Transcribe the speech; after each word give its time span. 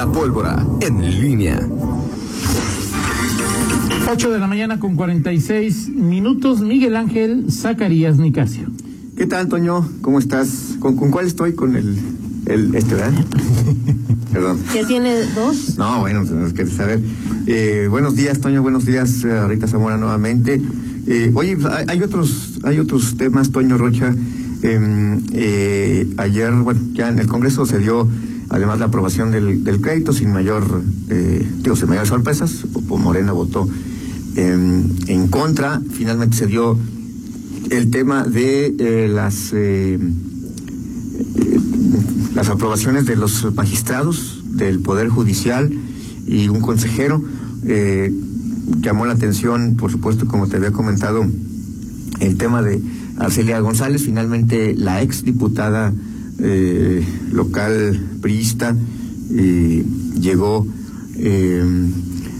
La 0.00 0.10
pólvora 0.10 0.64
en 0.80 1.20
línea. 1.20 1.60
8 4.10 4.30
de 4.30 4.38
la 4.38 4.46
mañana 4.46 4.80
con 4.80 4.96
46 4.96 5.90
minutos. 5.90 6.62
Miguel 6.62 6.96
Ángel 6.96 7.52
Zacarías 7.52 8.16
Nicasio. 8.16 8.70
¿Qué 9.14 9.26
tal, 9.26 9.48
Toño? 9.48 9.86
¿Cómo 10.00 10.18
estás? 10.18 10.76
¿Con, 10.78 10.96
con 10.96 11.10
cuál 11.10 11.26
estoy? 11.26 11.52
Con 11.52 11.76
el, 11.76 11.98
el 12.46 12.74
este, 12.74 12.94
¿verdad? 12.94 13.12
Perdón. 14.32 14.60
¿Ya 14.74 14.86
tiene 14.86 15.16
dos? 15.34 15.76
No, 15.76 16.00
bueno, 16.00 16.24
tenemos 16.24 16.54
que 16.54 16.64
saber. 16.64 17.00
Eh, 17.46 17.86
buenos 17.90 18.16
días, 18.16 18.40
Toño. 18.40 18.62
Buenos 18.62 18.86
días, 18.86 19.22
eh, 19.24 19.48
Rita 19.48 19.66
Zamora, 19.66 19.98
nuevamente. 19.98 20.62
Eh, 21.08 21.30
oye, 21.34 21.58
hay, 21.70 21.84
hay 21.88 22.02
otros, 22.02 22.58
hay 22.62 22.78
otros 22.78 23.18
temas, 23.18 23.50
Toño 23.50 23.76
Rocha. 23.76 24.14
Em, 24.62 25.20
eh, 25.34 26.08
ayer, 26.16 26.52
bueno, 26.52 26.80
ya 26.94 27.10
en 27.10 27.18
el 27.18 27.26
Congreso 27.26 27.66
se 27.66 27.78
dio 27.78 28.08
además 28.50 28.78
la 28.78 28.86
aprobación 28.86 29.30
del, 29.30 29.64
del 29.64 29.80
crédito 29.80 30.12
sin 30.12 30.32
mayor, 30.32 30.82
eh, 31.08 31.48
digo, 31.62 31.76
sin 31.76 31.88
mayores 31.88 32.10
sorpresas. 32.10 32.66
Morena 32.88 33.32
votó 33.32 33.68
em, 34.36 34.84
en 35.06 35.28
contra. 35.28 35.80
Finalmente 35.92 36.36
se 36.36 36.46
dio 36.46 36.76
el 37.70 37.90
tema 37.90 38.24
de 38.24 38.74
eh, 38.78 39.08
las 39.08 39.52
eh, 39.52 39.98
las 42.34 42.48
aprobaciones 42.48 43.06
de 43.06 43.16
los 43.16 43.54
magistrados 43.54 44.42
del 44.52 44.80
Poder 44.80 45.08
Judicial 45.08 45.72
y 46.26 46.48
un 46.48 46.60
consejero. 46.60 47.22
eh, 47.64 48.12
llamó 48.80 49.04
la 49.04 49.14
atención, 49.14 49.76
por 49.76 49.90
supuesto, 49.90 50.26
como 50.26 50.46
te 50.46 50.56
había 50.56 50.70
comentado, 50.70 51.26
el 52.20 52.36
tema 52.36 52.62
de 52.62 52.80
Arcelia 53.18 53.58
González, 53.60 54.02
finalmente 54.02 54.74
la 54.76 55.02
ex 55.02 55.24
diputada 55.24 55.92
eh, 56.42 57.04
local 57.32 58.00
priista 58.20 58.74
eh, 59.32 59.84
llegó 60.20 60.66
eh, 61.16 61.64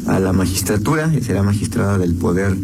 a 0.06 0.18
la 0.18 0.32
magistratura, 0.32 1.12
será 1.20 1.42
magistrada 1.42 1.98
del 1.98 2.14
Poder 2.14 2.56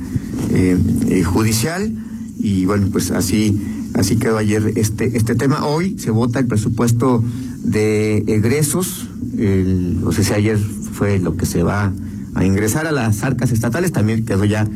eh, 0.51 1.23
Judicial 1.25 1.93
y 2.39 2.65
bueno, 2.67 2.89
pues 2.91 3.11
así 3.11 3.61
así 3.95 4.17
quedó 4.17 4.39
ayer 4.39 4.73
este 4.77 5.17
este 5.17 5.35
tema. 5.35 5.65
Hoy 5.67 5.99
se 5.99 6.11
vota 6.11 6.39
el 6.39 6.47
presupuesto 6.47 7.23
de 7.63 8.19
egresos, 8.27 9.09
el, 9.39 10.01
o 10.05 10.13
sea, 10.13 10.25
si 10.25 10.33
ayer 10.33 10.59
fue 10.59 11.19
lo 11.19 11.37
que 11.37 11.47
se 11.47 11.63
va 11.63 11.93
a 12.35 12.45
ingresar 12.45 12.87
a 12.87 12.93
las 12.93 13.23
arcas 13.23 13.53
estatales, 13.53 13.93
también 13.93 14.25
quedó 14.25 14.45
ya 14.45 14.69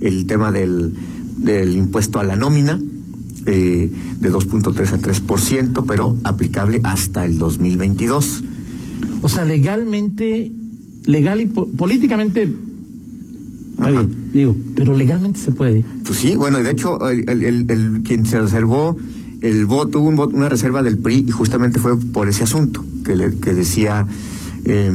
el 0.00 0.26
tema 0.26 0.52
del, 0.52 0.94
del 1.38 1.76
impuesto 1.76 2.18
a 2.18 2.24
la 2.24 2.36
nómina 2.36 2.80
eh, 3.46 3.90
de 4.20 4.32
2.3 4.32 4.92
a 4.92 4.98
3%, 4.98 5.84
pero 5.86 6.16
aplicable 6.24 6.80
hasta 6.84 7.24
el 7.24 7.38
2022. 7.38 8.42
O 9.22 9.28
sea, 9.28 9.44
legalmente, 9.44 10.52
legal 11.06 11.40
y 11.40 11.46
po- 11.46 11.68
políticamente, 11.68 12.52
está 13.72 13.90
bien, 13.90 14.30
digo, 14.32 14.56
pero 14.74 14.96
legalmente 14.96 15.38
se 15.40 15.52
puede. 15.52 15.84
Pues 16.04 16.18
sí, 16.18 16.34
bueno, 16.36 16.60
y 16.60 16.62
de 16.62 16.70
hecho, 16.72 17.08
el, 17.08 17.28
el- 17.28 17.44
el- 17.44 17.70
el- 17.70 18.02
quien 18.02 18.26
se 18.26 18.40
reservó 18.40 18.96
el 19.42 19.66
voto, 19.66 20.00
hubo 20.00 20.08
un 20.08 20.16
voto- 20.16 20.36
una 20.36 20.48
reserva 20.48 20.82
del 20.82 20.98
PRI 20.98 21.24
y 21.28 21.30
justamente 21.30 21.78
fue 21.78 21.98
por 21.98 22.28
ese 22.28 22.44
asunto, 22.44 22.84
que, 23.04 23.16
le- 23.16 23.34
que 23.36 23.52
decía 23.54 24.06
eh, 24.64 24.90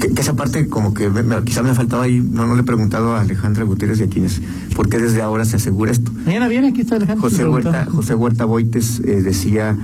que, 0.00 0.08
que 0.14 0.20
esa 0.20 0.34
parte 0.34 0.68
como 0.68 0.94
que 0.94 1.08
me- 1.10 1.22
me- 1.22 1.42
quizá 1.44 1.62
me 1.62 1.70
ha 1.70 1.74
faltado 1.74 2.02
ahí, 2.02 2.20
no, 2.20 2.46
no 2.46 2.54
le 2.54 2.62
he 2.62 2.64
preguntado 2.64 3.14
a 3.14 3.20
Alejandra 3.20 3.64
Gutiérrez 3.64 4.00
y 4.00 4.04
a 4.04 4.08
quienes, 4.08 4.40
¿por 4.74 4.88
qué 4.88 4.98
desde 4.98 5.22
ahora 5.22 5.44
se 5.44 5.56
asegura 5.56 5.90
esto? 5.92 6.10
Mañana 6.24 6.48
viene, 6.48 6.68
aquí 6.68 6.80
está 6.82 6.96
Alejandro. 6.96 7.28
José 7.28 7.44
Huerta. 7.46 7.86
José 7.90 8.14
Huerta 8.14 8.44
Boites 8.44 9.00
eh, 9.04 9.22
decía 9.22 9.76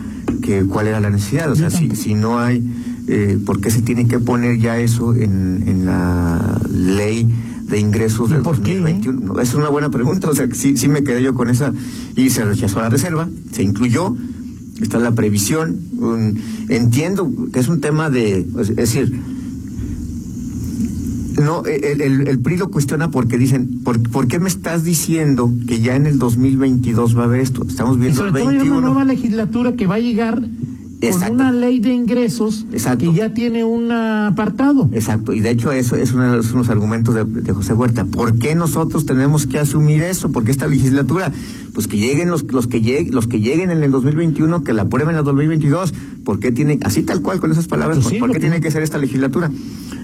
que 0.43 0.65
cuál 0.65 0.87
era 0.89 1.01
la 1.01 1.11
necesidad, 1.11 1.51
o 1.51 1.57
sea, 1.57 1.71
si, 1.71 1.91
si 1.97 2.15
no 2.15 2.39
hay, 2.39 2.63
eh, 3.09 3.39
¿por 3.45 3.61
qué 3.61 3.71
se 3.71 3.83
tiene 3.83 4.07
que 4.09 4.19
poner 4.19 4.59
ya 4.59 4.79
eso 4.79 5.15
en, 5.15 5.65
en 5.67 5.87
la 5.87 6.61
ley 6.73 7.29
de 7.69 7.79
ingresos 7.81 8.31
¿Y 8.31 8.35
del 8.35 8.43
por 8.43 8.61
qué, 8.61 8.75
2021? 8.79 9.20
No, 9.35 9.41
es 9.41 9.55
una 9.55 9.69
buena 9.69 9.91
pregunta, 9.91 10.29
o 10.29 10.35
sea, 10.35 10.47
sí, 10.53 10.77
sí 10.77 10.89
me 10.89 11.03
quedé 11.03 11.23
yo 11.23 11.35
con 11.35 11.48
esa 11.48 11.73
y 12.17 12.31
se 12.31 12.45
rechazó 12.45 12.81
la 12.81 12.91
reserva, 12.91 13.29
se 13.53 13.63
incluyó, 13.63 14.14
está 14.80 14.98
la 14.98 15.12
previsión, 15.12 15.77
un- 15.98 16.39
entiendo 16.68 17.30
que 17.52 17.61
es 17.61 17.68
un 17.68 17.80
tema 17.80 18.11
de, 18.11 18.46
es 18.58 18.74
decir, 18.77 19.12
no, 21.42 21.64
el, 21.64 22.01
el, 22.01 22.29
el 22.29 22.39
PRI 22.39 22.57
lo 22.58 22.70
cuestiona 22.70 23.11
porque 23.11 23.36
dicen, 23.39 23.80
¿por, 23.83 24.01
¿por 24.11 24.29
qué 24.29 24.39
me 24.39 24.48
estás 24.48 24.84
diciendo 24.84 25.52
que 25.67 25.80
ya 25.80 25.96
en 25.96 26.07
el 26.07 26.18
2022 26.18 27.17
va 27.18 27.23
a 27.23 27.24
haber 27.24 27.40
esto? 27.40 27.64
Estamos 27.67 27.96
Y 27.96 28.01
viendo 28.01 28.17
sobre 28.18 28.29
el 28.30 28.34
todo 28.34 28.48
hay 28.51 28.55
una 28.57 28.63
21. 28.64 28.80
nueva 28.86 29.05
legislatura 29.05 29.73
que 29.74 29.86
va 29.89 29.96
a 29.96 30.01
llegar 30.01 30.40
Exacto. 31.07 31.29
con 31.29 31.41
una 31.41 31.53
ley 31.53 31.81
de 31.81 31.92
ingresos 31.92 32.67
Exacto. 32.73 33.11
que 33.11 33.17
ya 33.17 33.33
tiene 33.33 33.65
un 33.65 33.91
apartado. 33.92 34.89
Exacto, 34.92 35.33
y 35.33 35.41
de 35.41 35.51
hecho 35.51 35.73
eso 35.73 35.97
es 35.97 36.13
uno 36.13 36.31
de 36.31 36.37
los, 36.37 36.69
argumentos 36.69 37.15
de, 37.15 37.25
de 37.25 37.53
José 37.53 37.73
Huerta. 37.75 38.05
¿Por 38.05 38.39
qué 38.39 38.55
nosotros 38.55 39.07
tenemos 39.07 39.47
que 39.47 39.59
asumir 39.59 40.03
eso? 40.03 40.33
Porque 40.33 40.51
esta 40.51 40.67
legislatura, 40.67 41.33
pues 41.73 41.87
que 41.87 41.98
lleguen 41.98 42.31
los, 42.31 42.45
los 42.53 42.67
que 42.67 42.81
lleguen, 42.81 43.14
los 43.14 43.27
que 43.27 43.41
lleguen 43.41 43.70
en 43.70 43.83
el 43.83 43.91
2021, 43.91 44.64
que 44.64 44.73
la 44.73 44.83
aprueben 44.83 45.14
en 45.14 45.19
el 45.19 45.25
2022. 45.25 45.93
¿Por 46.25 46.41
qué 46.41 46.53
tiene, 46.53 46.79
así 46.83 47.03
tal 47.03 47.20
cual 47.20 47.41
con 47.41 47.53
esas 47.53 47.67
palabras, 47.67 47.98
Pues 47.98 48.09
sí, 48.09 48.19
por 48.19 48.33
qué 48.33 48.41
tiene 48.41 48.61
que 48.61 48.70
ser 48.70 48.83
esta 48.83 48.98
legislatura? 48.98 49.51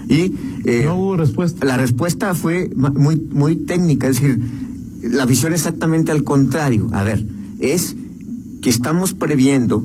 Y 0.07 0.33
eh, 0.65 0.83
No 0.85 0.95
hubo 0.95 1.17
respuesta. 1.17 1.65
La 1.65 1.77
respuesta 1.77 2.33
fue 2.35 2.69
muy, 2.75 3.15
muy 3.31 3.55
técnica, 3.55 4.07
es 4.07 4.21
decir, 4.21 4.39
la 5.03 5.25
visión 5.25 5.53
exactamente 5.53 6.11
al 6.11 6.23
contrario. 6.23 6.89
A 6.91 7.03
ver, 7.03 7.25
es 7.59 7.95
que 8.61 8.69
estamos 8.69 9.13
previendo, 9.13 9.83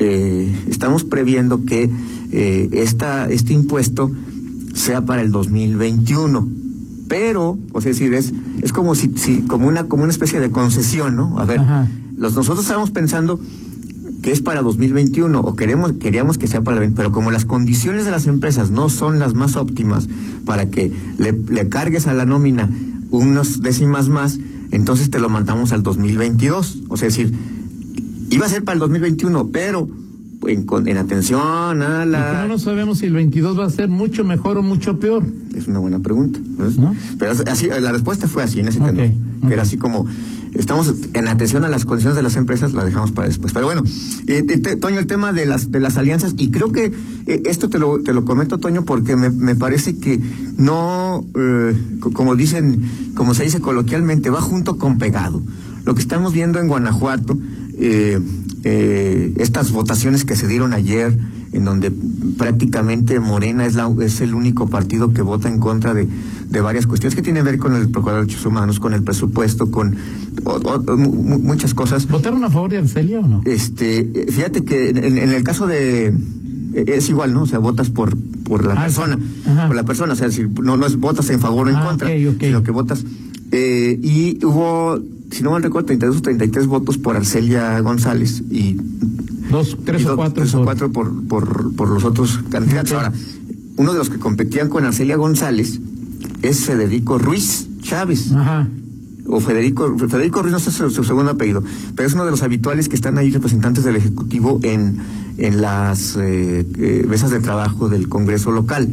eh, 0.00 0.64
estamos 0.68 1.04
previendo 1.04 1.64
que 1.64 1.90
eh, 2.32 2.68
esta, 2.72 3.28
este 3.28 3.52
impuesto 3.52 4.10
sea 4.74 5.04
para 5.04 5.22
el 5.22 5.30
2021. 5.30 6.48
Pero, 7.06 7.58
o 7.72 7.80
sea, 7.80 7.90
es 7.90 7.98
decir, 7.98 8.14
es, 8.14 8.32
es 8.62 8.72
como 8.72 8.94
si, 8.94 9.12
si, 9.16 9.42
como 9.42 9.68
una, 9.68 9.84
como 9.84 10.04
una 10.04 10.12
especie 10.12 10.40
de 10.40 10.50
concesión, 10.50 11.16
¿no? 11.16 11.38
A 11.38 11.44
ver, 11.44 11.60
Ajá. 11.60 11.88
los, 12.16 12.34
nosotros 12.34 12.64
estamos 12.64 12.90
pensando 12.90 13.38
que 14.22 14.32
es 14.32 14.40
para 14.40 14.62
2021 14.62 15.40
o 15.40 15.56
queremos 15.56 15.92
queríamos 15.92 16.38
que 16.38 16.46
sea 16.46 16.62
para 16.62 16.76
el 16.76 16.80
20, 16.80 16.96
pero 16.96 17.10
como 17.10 17.30
las 17.30 17.44
condiciones 17.44 18.04
de 18.04 18.10
las 18.10 18.26
empresas 18.26 18.70
no 18.70 18.90
son 18.90 19.18
las 19.18 19.34
más 19.34 19.56
óptimas 19.56 20.08
para 20.44 20.66
que 20.70 20.92
le, 21.18 21.32
le 21.32 21.68
cargues 21.68 22.06
a 22.06 22.12
la 22.12 22.26
nómina 22.26 22.68
unas 23.10 23.60
décimas 23.60 24.08
más, 24.08 24.38
entonces 24.70 25.10
te 25.10 25.18
lo 25.18 25.28
mandamos 25.28 25.72
al 25.72 25.82
2022. 25.82 26.84
O 26.88 26.96
sea, 26.96 27.08
es 27.08 27.16
decir, 27.16 27.34
iba 28.30 28.46
a 28.46 28.48
ser 28.48 28.64
para 28.64 28.74
el 28.74 28.80
2021, 28.80 29.48
pero 29.52 29.88
en, 30.46 30.64
con- 30.64 30.88
en 30.88 30.96
atención 30.96 31.82
a 31.82 32.04
la... 32.06 32.42
no 32.42 32.48
no 32.48 32.58
sabemos 32.58 32.98
si 32.98 33.06
el 33.06 33.12
22 33.12 33.58
va 33.58 33.66
a 33.66 33.70
ser 33.70 33.88
mucho 33.88 34.24
mejor 34.24 34.56
o 34.56 34.62
mucho 34.62 34.98
peor. 34.98 35.24
Es 35.54 35.68
una 35.68 35.78
buena 35.80 35.98
pregunta. 36.00 36.38
Pero 37.18 37.32
así, 37.46 37.68
la 37.68 37.92
respuesta 37.92 38.26
fue 38.28 38.42
así 38.42 38.60
en 38.60 38.68
ese 38.68 38.80
Ok, 38.80 38.86
tenor, 38.86 39.04
ok. 39.42 39.48
que 39.48 39.52
era 39.52 39.62
así 39.62 39.76
como 39.76 40.06
estamos 40.54 40.92
en 41.12 41.28
atención 41.28 41.64
a 41.64 41.68
las 41.68 41.84
condiciones 41.84 42.16
de 42.16 42.22
las 42.22 42.36
empresas, 42.36 42.72
la 42.72 42.84
dejamos 42.84 43.12
para 43.12 43.28
después. 43.28 43.52
Pero 43.52 43.66
bueno, 43.66 43.82
eh, 44.26 44.42
te- 44.42 44.76
Toño, 44.76 44.98
el 44.98 45.06
tema 45.06 45.32
de 45.32 45.46
las 45.46 45.70
de 45.70 45.78
las 45.78 45.96
alianzas 45.98 46.34
y 46.38 46.50
creo 46.50 46.72
que 46.72 46.86
eh, 47.26 47.42
esto 47.46 47.68
te 47.68 47.78
lo 47.78 48.00
te 48.02 48.12
lo 48.14 48.24
comento 48.24 48.58
Toño 48.58 48.84
porque 48.84 49.14
me, 49.16 49.30
me 49.30 49.54
parece 49.54 49.98
que 49.98 50.20
no 50.56 51.24
eh, 51.34 51.76
co- 52.00 52.12
como 52.12 52.34
dicen 52.36 52.82
como 53.14 53.34
se 53.34 53.44
dice 53.44 53.60
coloquialmente 53.60 54.30
va 54.30 54.40
junto 54.40 54.76
con 54.78 54.98
pegado. 54.98 55.42
Lo 55.84 55.94
que 55.94 56.00
estamos 56.02 56.32
viendo 56.32 56.58
en 56.58 56.68
Guanajuato 56.68 57.38
eh, 57.80 58.20
eh, 58.64 59.32
estas 59.38 59.72
votaciones 59.72 60.24
que 60.24 60.36
se 60.36 60.46
dieron 60.46 60.72
ayer, 60.74 61.16
en 61.52 61.64
donde 61.64 61.90
prácticamente 62.36 63.18
Morena 63.20 63.66
es, 63.66 63.74
la, 63.74 63.90
es 64.02 64.20
el 64.20 64.34
único 64.34 64.68
partido 64.68 65.12
que 65.12 65.22
vota 65.22 65.48
en 65.48 65.58
contra 65.58 65.94
de, 65.94 66.06
de 66.48 66.60
varias 66.60 66.86
cuestiones 66.86 67.16
que 67.16 67.22
tienen 67.22 67.42
que 67.44 67.50
ver 67.50 67.58
con 67.58 67.74
el 67.74 67.88
Procurador 67.88 68.22
de 68.22 68.26
Derechos 68.26 68.46
Humanos, 68.46 68.78
con 68.80 68.92
el 68.94 69.02
presupuesto, 69.02 69.70
con 69.70 69.96
o- 70.44 70.50
o- 70.52 70.96
muchas 70.96 71.74
cosas. 71.74 72.06
¿Votaron 72.08 72.44
a 72.44 72.50
favor 72.50 72.70
de 72.70 72.78
Arcelia 72.78 73.20
o 73.20 73.26
no? 73.26 73.42
Este, 73.46 74.00
eh, 74.00 74.26
fíjate 74.30 74.64
que 74.64 74.90
en, 74.90 75.18
en 75.18 75.30
el 75.30 75.42
caso 75.42 75.66
de 75.66 76.06
eh, 76.74 76.84
es 76.86 77.08
igual, 77.08 77.32
¿no? 77.34 77.42
O 77.42 77.46
sea, 77.46 77.58
votas 77.58 77.90
por 77.90 78.16
por 78.44 78.64
la 78.66 78.74
Ah, 78.74 78.82
persona, 78.86 79.16
ajá. 79.46 79.66
por 79.68 79.76
la 79.76 79.84
persona, 79.84 80.12
o 80.12 80.16
sea, 80.16 80.28
si 80.30 80.42
no 80.62 80.76
no 80.76 80.84
es 80.86 80.96
votas 80.96 81.30
en 81.30 81.38
favor 81.40 81.66
o 81.68 81.70
en 81.70 81.76
Ah, 81.76 81.86
contra, 81.86 82.08
ok, 82.08 82.34
ok. 82.34 82.42
sino 82.42 82.62
que 82.64 82.70
votas 82.72 83.04
eh, 83.52 83.98
y 84.02 84.44
hubo 84.44 84.98
si 85.30 85.42
no 85.42 85.50
mal 85.52 85.62
recuerdo 85.62 85.86
32 85.86 86.16
o 86.18 86.22
33 86.22 86.66
votos 86.66 86.98
por 86.98 87.16
Arcelia 87.16 87.78
González 87.80 88.42
y 88.50 88.76
Dos, 89.50 89.76
tres 89.84 90.02
y 90.02 90.06
o 90.06 90.16
cuatro. 90.16 90.34
tres 90.42 90.54
o 90.54 90.58
por- 90.58 90.64
cuatro 90.64 90.92
por, 90.92 91.24
por, 91.26 91.74
por 91.74 91.88
los 91.88 92.04
otros 92.04 92.40
candidatos. 92.50 92.92
Ahora, 92.92 93.12
uno 93.76 93.92
de 93.92 93.98
los 93.98 94.10
que 94.10 94.18
competían 94.18 94.68
con 94.68 94.84
Arcelia 94.84 95.16
González 95.16 95.80
es 96.42 96.60
Federico 96.60 97.18
Ruiz 97.18 97.66
Chávez. 97.82 98.32
Ajá. 98.32 98.68
O 99.32 99.38
Federico, 99.40 99.96
Federico 99.96 100.42
Ruiz, 100.42 100.52
no 100.52 100.58
sé 100.58 100.70
su, 100.72 100.90
su 100.90 101.04
segundo 101.04 101.30
apellido, 101.32 101.62
pero 101.94 102.08
es 102.08 102.14
uno 102.14 102.24
de 102.24 102.32
los 102.32 102.42
habituales 102.42 102.88
que 102.88 102.96
están 102.96 103.16
ahí 103.16 103.30
representantes 103.30 103.84
del 103.84 103.94
Ejecutivo 103.96 104.58
en, 104.64 104.98
en 105.38 105.60
las 105.60 106.16
eh, 106.16 106.66
eh, 106.78 107.06
mesas 107.08 107.30
de 107.30 107.38
trabajo 107.40 107.88
del 107.88 108.08
Congreso 108.08 108.50
local. 108.50 108.88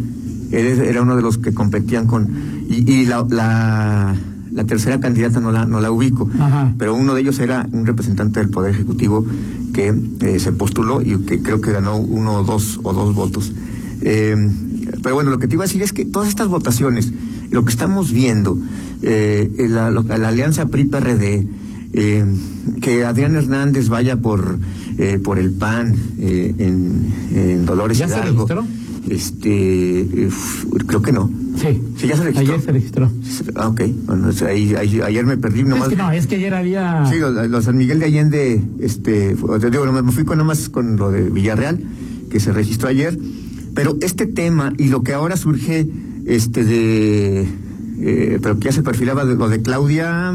Él 0.51 0.65
era 0.81 1.01
uno 1.01 1.15
de 1.15 1.21
los 1.23 1.37
que 1.39 1.53
competían 1.53 2.05
con... 2.07 2.27
Y, 2.69 2.91
y 2.91 3.05
la, 3.05 3.25
la, 3.29 4.15
la 4.57 4.63
tercera 4.63 4.99
candidata 4.99 5.39
no 5.39 5.51
la, 5.51 5.65
no 5.65 5.79
la 5.79 5.91
ubico, 5.91 6.27
Ajá. 6.39 6.73
pero 6.79 6.95
uno 6.95 7.13
de 7.13 7.21
ellos 7.21 7.37
era 7.39 7.67
un 7.71 7.85
representante 7.85 8.39
del 8.39 8.49
Poder 8.49 8.73
Ejecutivo 8.73 9.23
que 9.71 9.93
eh, 10.21 10.39
se 10.39 10.51
postuló 10.51 11.03
y 11.03 11.15
que 11.19 11.43
creo 11.43 11.61
que 11.61 11.71
ganó 11.71 11.97
uno 11.97 12.33
o 12.37 12.43
dos 12.43 12.79
o 12.81 12.91
dos 12.91 13.13
votos. 13.13 13.51
Eh, 14.01 14.35
pero 15.03 15.13
bueno, 15.13 15.29
lo 15.29 15.37
que 15.37 15.47
te 15.47 15.53
iba 15.53 15.63
a 15.63 15.67
decir 15.67 15.83
es 15.83 15.93
que 15.93 16.05
todas 16.05 16.27
estas 16.27 16.47
votaciones, 16.47 17.13
lo 17.51 17.63
que 17.65 17.69
estamos 17.69 18.11
viendo, 18.11 18.57
eh, 19.03 19.67
la, 19.69 19.91
la, 19.91 20.27
alianza 20.27 20.65
PRI-PRD, 20.65 21.47
eh, 21.93 22.25
que 22.81 23.05
Adrián 23.05 23.35
Hernández 23.35 23.89
vaya 23.89 24.17
por 24.17 24.57
eh, 24.97 25.19
por 25.23 25.37
el 25.37 25.51
PAN 25.51 25.95
eh, 26.17 26.55
en, 26.57 27.13
en, 27.31 27.65
Dolores 27.67 27.99
¿Ya 27.99 28.07
Hidalgo. 28.07 28.47
se 28.47 28.55
registró? 28.55 28.65
Este, 29.07 30.29
creo 30.87 31.01
que 31.03 31.11
no. 31.11 31.29
Sí. 31.59 31.81
Sí, 31.97 32.07
ya 32.07 32.15
se 32.17 32.23
registró. 32.23 32.53
Ayer 32.53 32.61
se 32.65 32.71
registró. 32.71 33.11
Ah, 33.55 33.67
ok. 33.69 33.81
Bueno, 34.05 34.29
ahí, 34.47 34.75
ahí, 34.75 35.01
ayer 35.01 35.25
me 35.25 35.37
perdí 35.37 35.63
nomás. 35.63 35.83
Es 35.83 35.89
que 35.89 35.95
no, 35.95 36.11
es 36.11 36.27
que 36.27 36.35
ayer 36.35 36.53
había. 36.53 37.05
Sí, 37.09 37.17
los, 37.19 37.49
los 37.49 37.63
San 37.65 37.77
Miguel 37.77 37.99
de 37.99 38.05
Allende, 38.05 38.61
este, 38.79 39.35
te 39.59 39.69
digo, 39.71 39.91
me 39.91 40.11
fui 40.11 40.23
con 40.23 40.37
nomás 40.37 40.69
con 40.69 40.95
lo 40.97 41.09
de 41.11 41.29
Villarreal, 41.29 41.79
que 42.29 42.39
se 42.39 42.51
registró 42.53 42.89
ayer. 42.89 43.17
Pero 43.73 43.97
este 44.01 44.25
tema 44.27 44.73
y 44.77 44.87
lo 44.89 45.03
que 45.03 45.13
ahora 45.13 45.37
surge, 45.37 45.87
este, 46.25 46.63
de, 46.63 47.47
eh, 47.99 48.39
pero 48.41 48.59
que 48.59 48.65
ya 48.65 48.71
se 48.71 48.81
perfilaba 48.83 49.25
de 49.25 49.35
lo 49.35 49.49
de 49.49 49.61
Claudia 49.61 50.33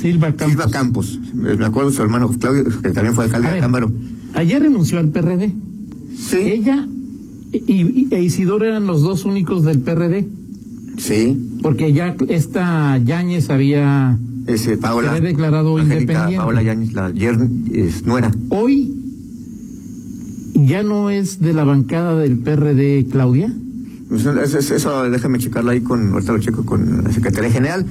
Silva 0.00 0.28
Campos. 0.32 0.48
Silva 0.48 0.70
Campos. 0.70 1.20
Me 1.34 1.64
acuerdo 1.64 1.90
de 1.90 1.96
su 1.96 2.02
hermano 2.02 2.28
Claudio, 2.38 2.64
que 2.82 2.90
también 2.90 3.14
fue 3.14 3.24
alcalde 3.24 3.50
de 3.52 3.60
Cámbaro. 3.60 3.90
Ayer 4.34 4.60
renunció 4.62 4.98
al 4.98 5.08
PRD. 5.10 5.52
Sí, 6.16 6.36
Ella 6.38 6.86
y, 7.52 7.58
y- 7.82 8.08
e 8.10 8.22
Isidoro 8.22 8.64
eran 8.64 8.86
los 8.86 9.02
dos 9.02 9.24
únicos 9.24 9.64
del 9.64 9.80
PRD. 9.80 10.26
Sí. 10.96 11.58
Porque 11.62 11.92
ya 11.92 12.16
esta 12.28 12.98
Yáñez 12.98 13.50
había. 13.50 14.18
Ese, 14.46 14.76
Paola. 14.76 15.10
Se 15.10 15.16
había 15.16 15.28
declarado 15.30 15.76
Angélica 15.78 16.00
independiente. 16.00 16.36
Paola 16.38 16.62
Yáñez, 16.62 16.92
la 16.92 17.10
es 17.72 18.04
nuera. 18.06 18.30
Hoy 18.50 18.94
ya 20.54 20.82
no 20.82 21.10
es 21.10 21.40
de 21.40 21.52
la 21.52 21.64
bancada 21.64 22.16
del 22.18 22.38
PRD 22.38 23.06
Claudia. 23.10 23.52
Eso, 24.14 24.38
eso- 24.40 24.74
eso 24.74 25.10
déjame 25.10 25.38
checarlo 25.38 25.70
ahí 25.70 25.80
con, 25.80 26.12
ahorita 26.12 26.32
lo 26.32 26.38
checo 26.38 26.64
con 26.64 27.04
la 27.04 27.12
Secretaría 27.12 27.50
General. 27.50 27.84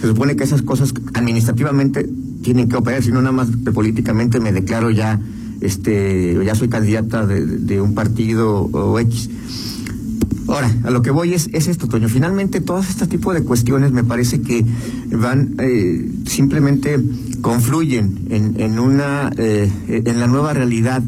Se 0.00 0.06
supone 0.06 0.34
que 0.34 0.44
esas 0.44 0.62
cosas 0.62 0.94
administrativamente 1.14 2.08
tienen 2.42 2.68
que 2.68 2.76
operar, 2.76 3.02
si 3.02 3.10
no 3.12 3.20
nada 3.20 3.32
más 3.32 3.48
que 3.64 3.70
políticamente 3.70 4.40
me 4.40 4.50
declaro 4.52 4.90
ya, 4.90 5.20
este, 5.60 6.38
ya 6.44 6.54
soy 6.54 6.68
candidata 6.68 7.26
de, 7.26 7.44
de 7.44 7.80
un 7.82 7.94
partido 7.94 8.62
o 8.72 8.98
X. 8.98 9.28
Ahora, 10.50 10.70
a 10.84 10.90
lo 10.90 11.02
que 11.02 11.10
voy 11.10 11.32
es, 11.34 11.48
es 11.52 11.68
esto, 11.68 11.86
Toño. 11.86 12.08
Finalmente, 12.08 12.60
todos 12.60 12.88
este 12.88 13.06
tipo 13.06 13.32
de 13.32 13.42
cuestiones 13.42 13.92
me 13.92 14.02
parece 14.04 14.40
que 14.42 14.64
van, 15.12 15.54
eh, 15.58 16.10
simplemente 16.26 16.98
confluyen 17.40 18.26
en, 18.30 18.60
en 18.60 18.78
una, 18.78 19.30
eh, 19.36 19.70
en 19.88 20.18
la 20.20 20.26
nueva 20.26 20.52
realidad 20.52 21.02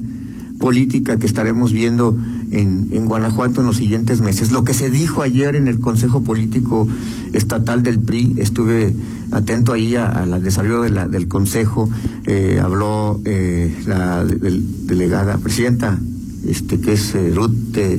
política 0.58 1.18
que 1.18 1.26
estaremos 1.26 1.72
viendo 1.72 2.16
en, 2.52 3.06
Guanajuato 3.06 3.60
en 3.62 3.66
los 3.66 3.76
siguientes 3.78 4.20
meses. 4.20 4.52
Lo 4.52 4.62
que 4.62 4.74
se 4.74 4.90
dijo 4.90 5.22
ayer 5.22 5.56
en 5.56 5.66
el 5.68 5.80
Consejo 5.80 6.22
Político 6.22 6.86
Estatal 7.32 7.82
del 7.82 7.98
PRI, 7.98 8.34
estuve 8.38 8.94
atento 9.32 9.72
ahí 9.72 9.96
al 9.96 10.40
desarrollo 10.42 10.82
de 10.82 10.90
la- 10.90 11.08
del 11.08 11.26
Consejo, 11.28 11.88
eh, 12.26 12.60
habló 12.62 13.20
eh, 13.24 13.74
la 13.86 14.24
de- 14.24 14.36
del- 14.36 14.86
delegada, 14.86 15.38
presidenta, 15.38 15.98
este 16.46 16.80
que 16.80 16.92
es 16.94 17.14
eh, 17.14 17.32
Ruth 17.34 17.76
eh, 17.76 17.98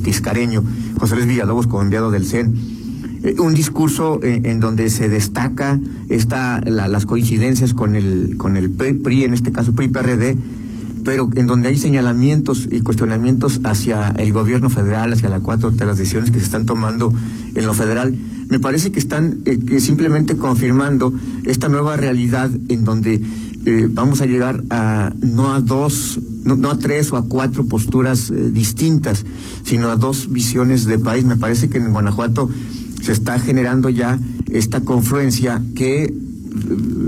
José 0.98 1.14
Luis 1.16 1.26
Villalobos 1.26 1.66
enviado 1.82 2.10
del 2.10 2.24
CEN. 2.26 2.54
Eh, 3.22 3.36
un 3.38 3.54
discurso 3.54 4.20
eh, 4.22 4.42
en 4.44 4.60
donde 4.60 4.90
se 4.90 5.08
destaca 5.08 5.80
esta, 6.08 6.60
la- 6.60 6.88
las 6.88 7.06
coincidencias 7.06 7.72
con 7.74 7.96
el, 7.96 8.36
con 8.36 8.56
el 8.56 8.70
PRI, 8.70 9.24
en 9.24 9.34
este 9.34 9.50
caso 9.50 9.72
PRI-PRD, 9.74 10.36
pero 11.04 11.28
en 11.34 11.46
donde 11.46 11.68
hay 11.68 11.78
señalamientos 11.78 12.68
y 12.70 12.80
cuestionamientos 12.80 13.60
hacia 13.64 14.08
el 14.18 14.32
gobierno 14.32 14.70
federal, 14.70 15.12
hacia 15.12 15.28
la 15.28 15.40
cuatro 15.40 15.70
de 15.70 15.84
las 15.84 15.98
decisiones 15.98 16.30
que 16.30 16.38
se 16.38 16.44
están 16.46 16.64
tomando 16.66 17.12
en 17.54 17.66
lo 17.66 17.74
federal, 17.74 18.14
me 18.48 18.58
parece 18.58 18.92
que 18.92 18.98
están 19.00 19.38
eh, 19.46 19.58
que 19.58 19.80
simplemente 19.80 20.36
confirmando 20.36 21.12
esta 21.44 21.68
nueva 21.68 21.96
realidad 21.96 22.50
en 22.68 22.84
donde 22.84 23.20
eh, 23.66 23.88
vamos 23.90 24.20
a 24.20 24.26
llegar 24.26 24.62
a 24.68 25.12
no 25.22 25.54
a 25.54 25.60
dos, 25.60 26.20
no, 26.44 26.70
a 26.70 26.78
tres 26.78 27.10
o 27.12 27.16
a 27.16 27.26
cuatro 27.26 27.66
posturas 27.66 28.30
eh, 28.30 28.50
distintas, 28.50 29.24
sino 29.64 29.88
a 29.88 29.96
dos 29.96 30.30
visiones 30.30 30.84
de 30.84 30.98
país. 30.98 31.24
Me 31.24 31.36
parece 31.36 31.70
que 31.70 31.78
en 31.78 31.90
Guanajuato 31.90 32.50
se 33.02 33.12
está 33.12 33.38
generando 33.38 33.88
ya 33.88 34.18
esta 34.50 34.80
confluencia 34.80 35.62
que 35.74 36.04
eh, 36.04 36.12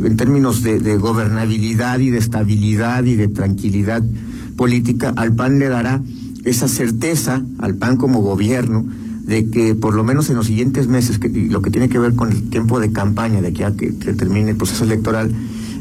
en 0.04 0.16
términos 0.16 0.62
de, 0.62 0.96
gobernabilidad 0.96 1.98
y 1.98 2.08
de 2.08 2.18
estabilidad 2.18 3.04
y 3.04 3.16
de 3.16 3.28
tranquilidad 3.28 4.02
política, 4.56 5.12
al 5.14 5.34
PAN 5.34 5.58
le 5.58 5.68
dará 5.68 6.00
esa 6.44 6.68
certeza, 6.68 7.44
al 7.58 7.74
PAN 7.74 7.98
como 7.98 8.22
gobierno, 8.22 8.86
de 9.26 9.50
que 9.50 9.74
por 9.74 9.94
lo 9.94 10.04
menos 10.04 10.30
en 10.30 10.36
los 10.36 10.46
siguientes 10.46 10.88
meses, 10.88 11.18
que, 11.18 11.28
lo 11.28 11.60
que 11.60 11.70
tiene 11.70 11.90
que 11.90 11.98
ver 11.98 12.14
con 12.14 12.32
el 12.32 12.48
tiempo 12.48 12.80
de 12.80 12.92
campaña, 12.92 13.42
de 13.42 13.48
aquí 13.48 13.62
a 13.62 13.76
que, 13.76 13.94
que 13.96 14.14
termine 14.14 14.50
el 14.50 14.56
proceso 14.56 14.84
electoral, 14.84 15.34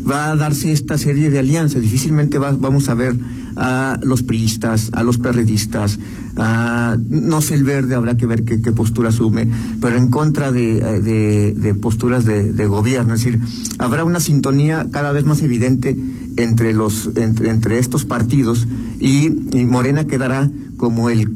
va 0.09 0.31
a 0.31 0.35
darse 0.35 0.71
esta 0.71 0.97
serie 0.97 1.29
de 1.29 1.39
alianzas. 1.39 1.81
Difícilmente 1.81 2.37
va- 2.37 2.51
vamos 2.59 2.89
a 2.89 2.93
ver 2.93 3.15
a 3.57 3.99
los 4.03 4.21
priistas, 4.21 4.89
a 4.93 5.03
los 5.03 5.17
perredistas, 5.17 5.97
a, 6.35 6.97
no 7.09 7.41
sé 7.41 7.55
el 7.55 7.63
verde, 7.63 7.95
habrá 7.95 8.17
que 8.17 8.25
ver 8.25 8.43
qué, 8.43 8.61
qué 8.61 8.71
postura 8.73 9.09
asume, 9.09 9.47
pero 9.79 9.95
en 9.97 10.09
contra 10.09 10.51
de, 10.51 11.75
posturas 11.81 12.25
de, 12.25 12.67
gobierno. 12.67 13.13
Es 13.13 13.23
decir, 13.23 13.39
habrá 13.79 14.03
una 14.03 14.19
sintonía 14.19 14.87
cada 14.91 15.11
vez 15.13 15.25
más 15.25 15.41
evidente 15.41 15.97
entre, 16.37 16.73
los, 16.73 17.11
entre, 17.15 17.49
entre 17.49 17.79
estos 17.79 18.03
partidos 18.03 18.67
y, 18.99 19.27
y 19.57 19.65
Morena 19.65 20.05
quedará 20.05 20.51
como 20.75 21.09
el 21.09 21.31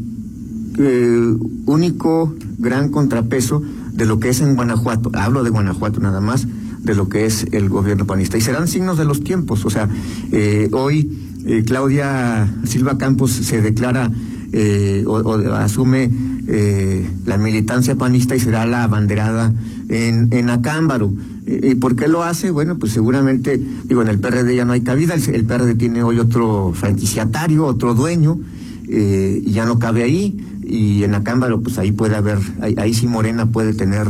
eh, 0.77 1.33
único 1.65 2.35
gran 2.57 2.89
contrapeso 2.89 3.61
de 3.93 4.05
lo 4.05 4.19
que 4.19 4.29
es 4.29 4.41
en 4.41 4.55
Guanajuato, 4.55 5.09
hablo 5.13 5.43
de 5.43 5.49
Guanajuato 5.49 5.99
nada 5.99 6.19
más, 6.21 6.47
de 6.79 6.95
lo 6.95 7.09
que 7.09 7.25
es 7.25 7.45
el 7.51 7.69
gobierno 7.69 8.05
panista. 8.05 8.37
Y 8.37 8.41
serán 8.41 8.67
signos 8.67 8.97
de 8.97 9.05
los 9.05 9.23
tiempos. 9.23 9.65
O 9.65 9.69
sea, 9.69 9.89
eh, 10.31 10.69
hoy 10.71 11.09
eh, 11.45 11.63
Claudia 11.65 12.53
Silva 12.65 12.97
Campos 12.97 13.31
se 13.31 13.61
declara 13.61 14.11
eh, 14.51 15.03
o, 15.07 15.17
asume 15.55 16.09
eh, 16.47 17.07
la 17.25 17.37
militancia 17.37 17.95
panista 17.95 18.35
y 18.35 18.39
será 18.39 18.65
la 18.65 18.83
abanderada 18.83 19.53
en, 19.89 20.29
en 20.31 20.49
Acámbaro. 20.49 21.13
¿Y 21.45 21.75
por 21.75 21.95
qué 21.95 22.07
lo 22.07 22.23
hace? 22.23 22.51
Bueno, 22.51 22.77
pues 22.77 22.91
seguramente, 22.91 23.59
digo, 23.85 24.01
en 24.01 24.07
el 24.07 24.19
PRD 24.19 24.55
ya 24.55 24.65
no 24.65 24.73
hay 24.73 24.81
cabida, 24.81 25.15
el, 25.15 25.27
el 25.33 25.45
PRD 25.45 25.75
tiene 25.75 26.03
hoy 26.03 26.19
otro 26.19 26.73
franquiciatario, 26.75 27.65
otro 27.65 27.95
dueño, 27.95 28.39
eh, 28.89 29.41
y 29.45 29.51
ya 29.51 29.65
no 29.65 29.79
cabe 29.79 30.03
ahí. 30.03 30.37
Y 30.63 31.03
en 31.03 31.15
Acámbaro 31.15 31.61
pues 31.61 31.77
ahí 31.79 31.91
puede 31.91 32.15
haber 32.15 32.37
ahí, 32.61 32.75
ahí 32.77 32.93
sí 32.93 33.07
Morena 33.07 33.47
puede 33.47 33.73
tener 33.73 34.07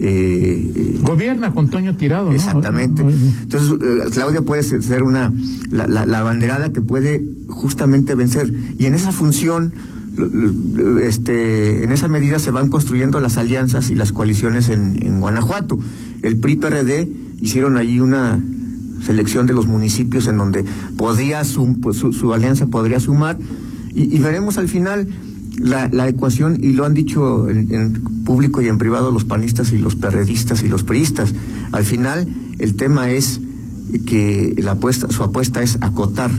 eh, 0.00 0.70
eh, 0.76 0.98
Gobierna 1.02 1.52
con 1.54 1.70
Toño 1.70 1.96
Tirado, 1.96 2.26
¿no? 2.28 2.34
exactamente. 2.34 3.00
Entonces 3.02 3.70
eh, 3.80 4.10
Claudia 4.12 4.42
puede 4.42 4.62
ser, 4.62 5.02
una 5.02 5.32
la, 5.70 5.86
la, 5.86 6.04
la 6.04 6.22
banderada 6.22 6.72
que 6.72 6.82
puede 6.82 7.24
justamente 7.48 8.14
vencer. 8.14 8.52
Y 8.78 8.84
en 8.86 8.94
esa 8.94 9.12
función 9.12 9.72
este 11.02 11.84
en 11.84 11.92
esa 11.92 12.08
medida 12.08 12.38
se 12.38 12.50
van 12.50 12.68
construyendo 12.68 13.20
las 13.20 13.36
alianzas 13.36 13.90
y 13.90 13.94
las 13.94 14.12
coaliciones 14.12 14.68
en, 14.68 15.04
en 15.04 15.20
Guanajuato. 15.20 15.78
El 16.22 16.36
PRI 16.38 16.56
PRD 16.56 17.08
hicieron 17.40 17.76
ahí 17.76 18.00
una 18.00 18.40
selección 19.04 19.46
de 19.46 19.52
los 19.52 19.66
municipios 19.66 20.26
en 20.28 20.38
donde 20.38 20.64
podría 20.96 21.44
sum- 21.44 21.80
pues, 21.80 21.96
su, 21.98 22.12
su 22.12 22.32
alianza 22.32 22.66
podría 22.66 23.00
sumar 23.00 23.38
y, 23.94 24.18
veremos 24.18 24.58
al 24.58 24.68
final 24.68 25.08
la, 25.58 25.88
la 25.88 26.08
ecuación, 26.08 26.58
y 26.60 26.72
lo 26.72 26.84
han 26.84 26.94
dicho 26.94 27.48
en, 27.48 27.72
en 27.72 27.92
público 28.24 28.60
y 28.60 28.68
en 28.68 28.78
privado 28.78 29.10
los 29.10 29.24
panistas 29.24 29.72
y 29.72 29.78
los 29.78 29.94
perredistas 29.94 30.62
y 30.62 30.68
los 30.68 30.82
priistas, 30.82 31.34
al 31.72 31.84
final 31.84 32.26
el 32.58 32.74
tema 32.74 33.10
es 33.10 33.40
que 34.06 34.54
la 34.58 34.72
apuesta, 34.72 35.10
su 35.10 35.22
apuesta 35.22 35.62
es 35.62 35.78
acotar 35.80 36.30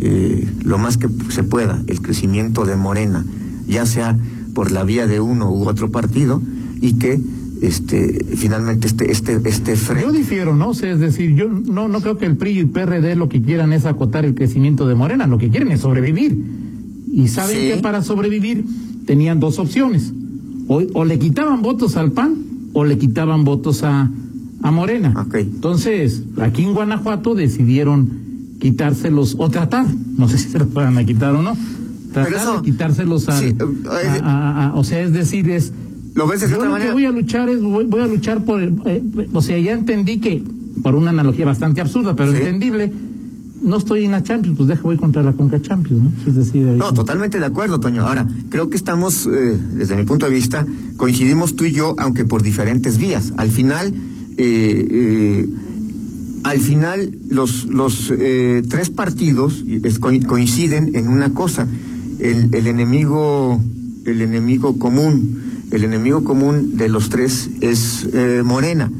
eh, 0.00 0.48
lo 0.62 0.78
más 0.78 0.96
que 0.96 1.08
se 1.30 1.42
pueda 1.42 1.82
el 1.86 2.00
crecimiento 2.00 2.64
de 2.64 2.76
Morena, 2.76 3.24
ya 3.66 3.86
sea 3.86 4.16
por 4.54 4.70
la 4.70 4.84
vía 4.84 5.06
de 5.06 5.20
uno 5.20 5.50
u 5.50 5.68
otro 5.68 5.90
partido, 5.90 6.42
y 6.80 6.94
que 6.94 7.20
este 7.62 8.24
finalmente 8.36 8.86
este 8.86 9.10
este 9.10 9.40
este 9.44 9.72
Yo 9.72 9.76
frente 9.76 10.18
difiero, 10.18 10.54
¿no? 10.54 10.74
Sea, 10.74 10.92
es 10.92 11.00
decir, 11.00 11.34
yo 11.34 11.48
no, 11.48 11.88
no 11.88 12.00
creo 12.00 12.16
que 12.16 12.26
el 12.26 12.36
PRI 12.36 12.50
y 12.50 12.58
el 12.60 12.68
PRD 12.68 13.16
lo 13.16 13.28
que 13.28 13.42
quieran 13.42 13.72
es 13.72 13.84
acotar 13.84 14.24
el 14.24 14.34
crecimiento 14.34 14.86
de 14.86 14.94
Morena, 14.94 15.26
lo 15.26 15.38
que 15.38 15.48
quieren 15.48 15.72
es 15.72 15.80
sobrevivir. 15.80 16.67
Y 17.12 17.28
saben 17.28 17.56
Sí. 17.56 17.68
que 17.74 17.76
para 17.82 18.02
sobrevivir 18.02 18.64
tenían 19.06 19.40
dos 19.40 19.58
opciones. 19.58 20.12
O, 20.68 20.82
o 20.92 21.04
le 21.04 21.18
quitaban 21.18 21.62
votos 21.62 21.96
al 21.96 22.12
PAN 22.12 22.34
o 22.74 22.84
le 22.84 22.98
quitaban 22.98 23.44
votos 23.44 23.82
a, 23.82 24.10
a 24.62 24.70
Morena. 24.70 25.26
Entonces, 25.34 26.22
aquí 26.40 26.62
en 26.64 26.74
Guanajuato 26.74 27.34
decidieron 27.34 28.10
quitárselos 28.60 29.36
o 29.38 29.48
tratar, 29.48 29.86
no 30.16 30.28
sé 30.28 30.38
si 30.42 30.48
se 30.50 30.58
los 30.58 30.72
van 30.72 30.98
a 30.98 31.04
quitar 31.04 31.34
o 31.34 31.42
no, 31.42 31.56
tratar 32.12 32.34
eso- 32.34 32.56
de 32.60 32.62
quitárselos 32.70 33.28
al- 33.28 33.38
sí, 33.40 33.46
eh, 33.56 34.20
a- 34.22 34.72
o 34.74 34.84
sea, 34.84 35.00
es 35.02 35.12
decir, 35.12 35.48
es 35.50 35.72
lo 36.14 36.26
ves 36.26 36.40
de 36.40 36.48
yo 36.48 36.56
otra 36.56 36.66
lo 36.66 36.72
manera 36.72 36.90
que 36.90 36.94
voy 36.94 37.04
a 37.06 37.10
luchar 37.12 37.48
es, 37.48 37.62
voy, 37.62 37.84
voy 37.86 38.00
a 38.00 38.06
luchar 38.08 38.44
por, 38.44 38.60
el, 38.60 38.74
eh, 38.86 39.02
o 39.32 39.40
sea, 39.40 39.56
ya 39.58 39.72
entendí 39.72 40.18
que, 40.18 40.42
por 40.82 40.94
una 40.96 41.10
analogía 41.10 41.46
bastante 41.46 41.80
absurda, 41.80 42.16
pero 42.16 42.32
Sí. 42.32 42.38
entendible, 42.38 42.92
no 43.62 43.76
estoy 43.76 44.04
en 44.04 44.12
la 44.12 44.22
Champions, 44.22 44.56
pues 44.56 44.68
deja 44.68 44.82
voy 44.82 44.96
contra 44.96 45.22
la 45.22 45.32
Conca 45.32 45.60
Champions, 45.60 46.02
¿no? 46.04 46.12
Es 46.26 46.34
decir, 46.34 46.64
No, 46.66 46.92
totalmente 46.94 47.38
de 47.38 47.44
acuerdo, 47.46 47.80
Toño. 47.80 48.06
Ahora, 48.06 48.26
creo 48.50 48.70
que 48.70 48.76
estamos, 48.76 49.26
eh, 49.26 49.58
desde 49.74 49.96
mi 49.96 50.04
punto 50.04 50.26
de 50.26 50.32
vista, 50.32 50.66
coincidimos 50.96 51.56
tú 51.56 51.64
y 51.64 51.72
yo, 51.72 51.94
aunque 51.98 52.24
por 52.24 52.42
diferentes 52.42 52.98
vías. 52.98 53.32
Al 53.36 53.50
final, 53.50 53.92
eh, 54.36 54.88
eh, 54.90 55.48
al 56.44 56.58
final, 56.60 57.10
los, 57.30 57.64
los 57.66 58.12
eh, 58.16 58.62
tres 58.68 58.90
partidos 58.90 59.64
es- 59.82 59.98
coinciden 59.98 60.94
en 60.94 61.08
una 61.08 61.34
cosa: 61.34 61.66
el, 62.20 62.54
el 62.54 62.66
enemigo, 62.68 63.60
el 64.04 64.20
enemigo 64.22 64.78
común, 64.78 65.38
el 65.72 65.84
enemigo 65.84 66.22
común 66.24 66.76
de 66.76 66.88
los 66.88 67.08
tres 67.10 67.50
es 67.60 68.08
eh, 68.12 68.42
Morena. 68.44 68.90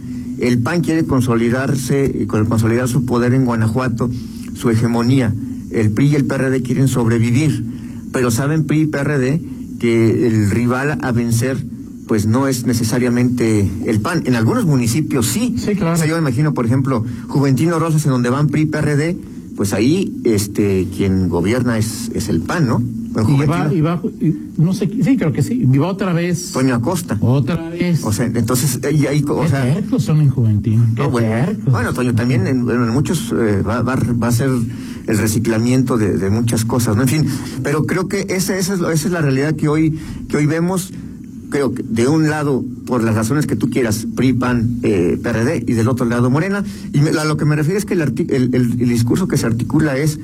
El 0.41 0.59
PAN 0.59 0.83
quiere 0.83 1.05
consolidarse, 1.05 2.27
con- 2.27 2.47
consolidar 2.47 2.89
su 2.89 3.05
poder 3.05 3.35
en 3.35 3.45
Guanajuato, 3.45 4.11
su 4.59 4.71
hegemonía. 4.71 5.33
El 5.71 5.91
PRI 5.91 6.09
y 6.09 6.15
el 6.17 6.25
PRD 6.25 6.63
quieren 6.63 6.89
sobrevivir, 6.89 7.65
pero 8.13 8.31
saben 8.31 8.65
PRI 8.65 8.83
y 8.83 8.87
PRD 8.87 9.41
que 9.79 10.27
el 10.27 10.51
rival 10.51 10.99
a 11.03 11.13
vencer 11.13 11.57
pues 12.09 12.27
no 12.27 12.49
es 12.49 12.65
necesariamente 12.67 13.71
el 13.85 14.01
PAN. 14.01 14.23
En 14.25 14.35
algunos 14.35 14.65
municipios 14.65 15.27
sí. 15.27 15.55
Sí, 15.59 15.77
claro. 15.77 15.93
O 15.93 15.97
sea, 15.97 16.07
yo 16.07 16.15
me 16.15 16.23
imagino, 16.23 16.55
por 16.55 16.65
ejemplo, 16.65 17.05
Juventino 17.29 17.79
Rosas, 17.79 18.05
en 18.07 18.13
donde 18.13 18.31
van 18.31 18.49
PRI 18.49 18.63
y 18.63 18.67
PRD, 18.67 19.17
pues 19.55 19.75
ahí 19.75 20.21
este 20.25 20.89
quien 20.97 21.29
gobierna 21.29 21.79
es, 21.79 22.11
es 22.15 22.29
el 22.31 22.41
PAN, 22.41 22.67
¿no? 22.67 22.83
Y 23.27 23.81
va, 23.81 24.01
y 24.21 24.25
y- 24.27 24.53
no 24.59 24.73
sé, 24.75 24.89
sí, 25.03 25.17
creo 25.17 25.33
que 25.33 25.43
sí, 25.43 25.67
y 25.73 25.79
va 25.79 25.89
otra 25.89 26.13
vez, 26.13 26.53
Toño 26.53 26.75
Acosta. 26.75 27.17
otra 27.21 27.71
vez. 27.71 28.05
O 28.05 28.13
sea, 28.13 28.27
entonces, 28.27 28.81
ahí, 28.85 29.07
ahí, 29.07 29.25
o 29.29 29.43
Qué 29.43 29.49
sea, 29.49 29.75
tercos 29.75 30.05
son 30.05 30.21
en 30.21 30.31
Juventino. 30.31 30.85
qué 30.95 31.03
No, 31.03 31.11
bueno, 31.11 31.53
bueno, 31.71 31.93
Toño, 31.95 32.15
también 32.15 32.47
en, 32.47 32.65
muchos 32.91 33.33
eh, 33.33 33.63
va, 33.63 33.83
va, 33.83 33.97
va 33.97 34.29
a 34.29 34.33
ser 34.33 34.51
el 35.07 35.19
reciclamiento 35.19 35.97
de, 35.97 36.19
de 36.19 36.31
muchas 36.31 36.65
cosas, 36.65 36.97
¿no? 36.97 37.03
En 37.03 37.09
fin, 37.09 37.25
pero 37.63 37.85
creo 37.85 38.09
que 38.09 38.27
esa, 38.29 38.57
esa, 38.57 38.75
es, 38.75 38.81
lo- 38.81 38.91
esa 38.91 39.07
es 39.09 39.13
la 39.13 39.21
realidad 39.23 39.55
que 39.57 39.69
hoy, 39.69 39.99
que 40.29 40.37
hoy 40.37 40.47
vemos. 40.47 40.93
Creo 41.51 41.73
que 41.73 41.83
de 41.83 42.07
un 42.09 42.29
lado, 42.29 42.63
por 42.85 43.03
las 43.03 43.15
razones 43.15 43.47
que 43.47 43.57
tú 43.57 43.71
quieras, 43.71 44.07
PRI, 44.15 44.35
PAN, 44.35 44.81
eh, 44.83 45.19
PRD, 45.23 45.65
y 45.67 45.73
del 45.73 45.89
otro 45.89 46.05
lado 46.05 46.29
Morena. 46.29 46.63
Y 46.93 47.01
me- 47.01 47.09
a 47.19 47.25
lo 47.25 47.39
que 47.39 47.47
me 47.47 47.57
refiero 47.57 47.79
es 47.79 47.87
que 47.87 47.95
el, 47.95 48.03
arti- 48.03 48.31
el, 48.31 48.55
el- 48.55 48.73
el 48.79 48.89
discurso 48.91 49.27
que 49.29 49.39
se 49.39 49.47
articula 49.47 49.97
es, 49.97 50.21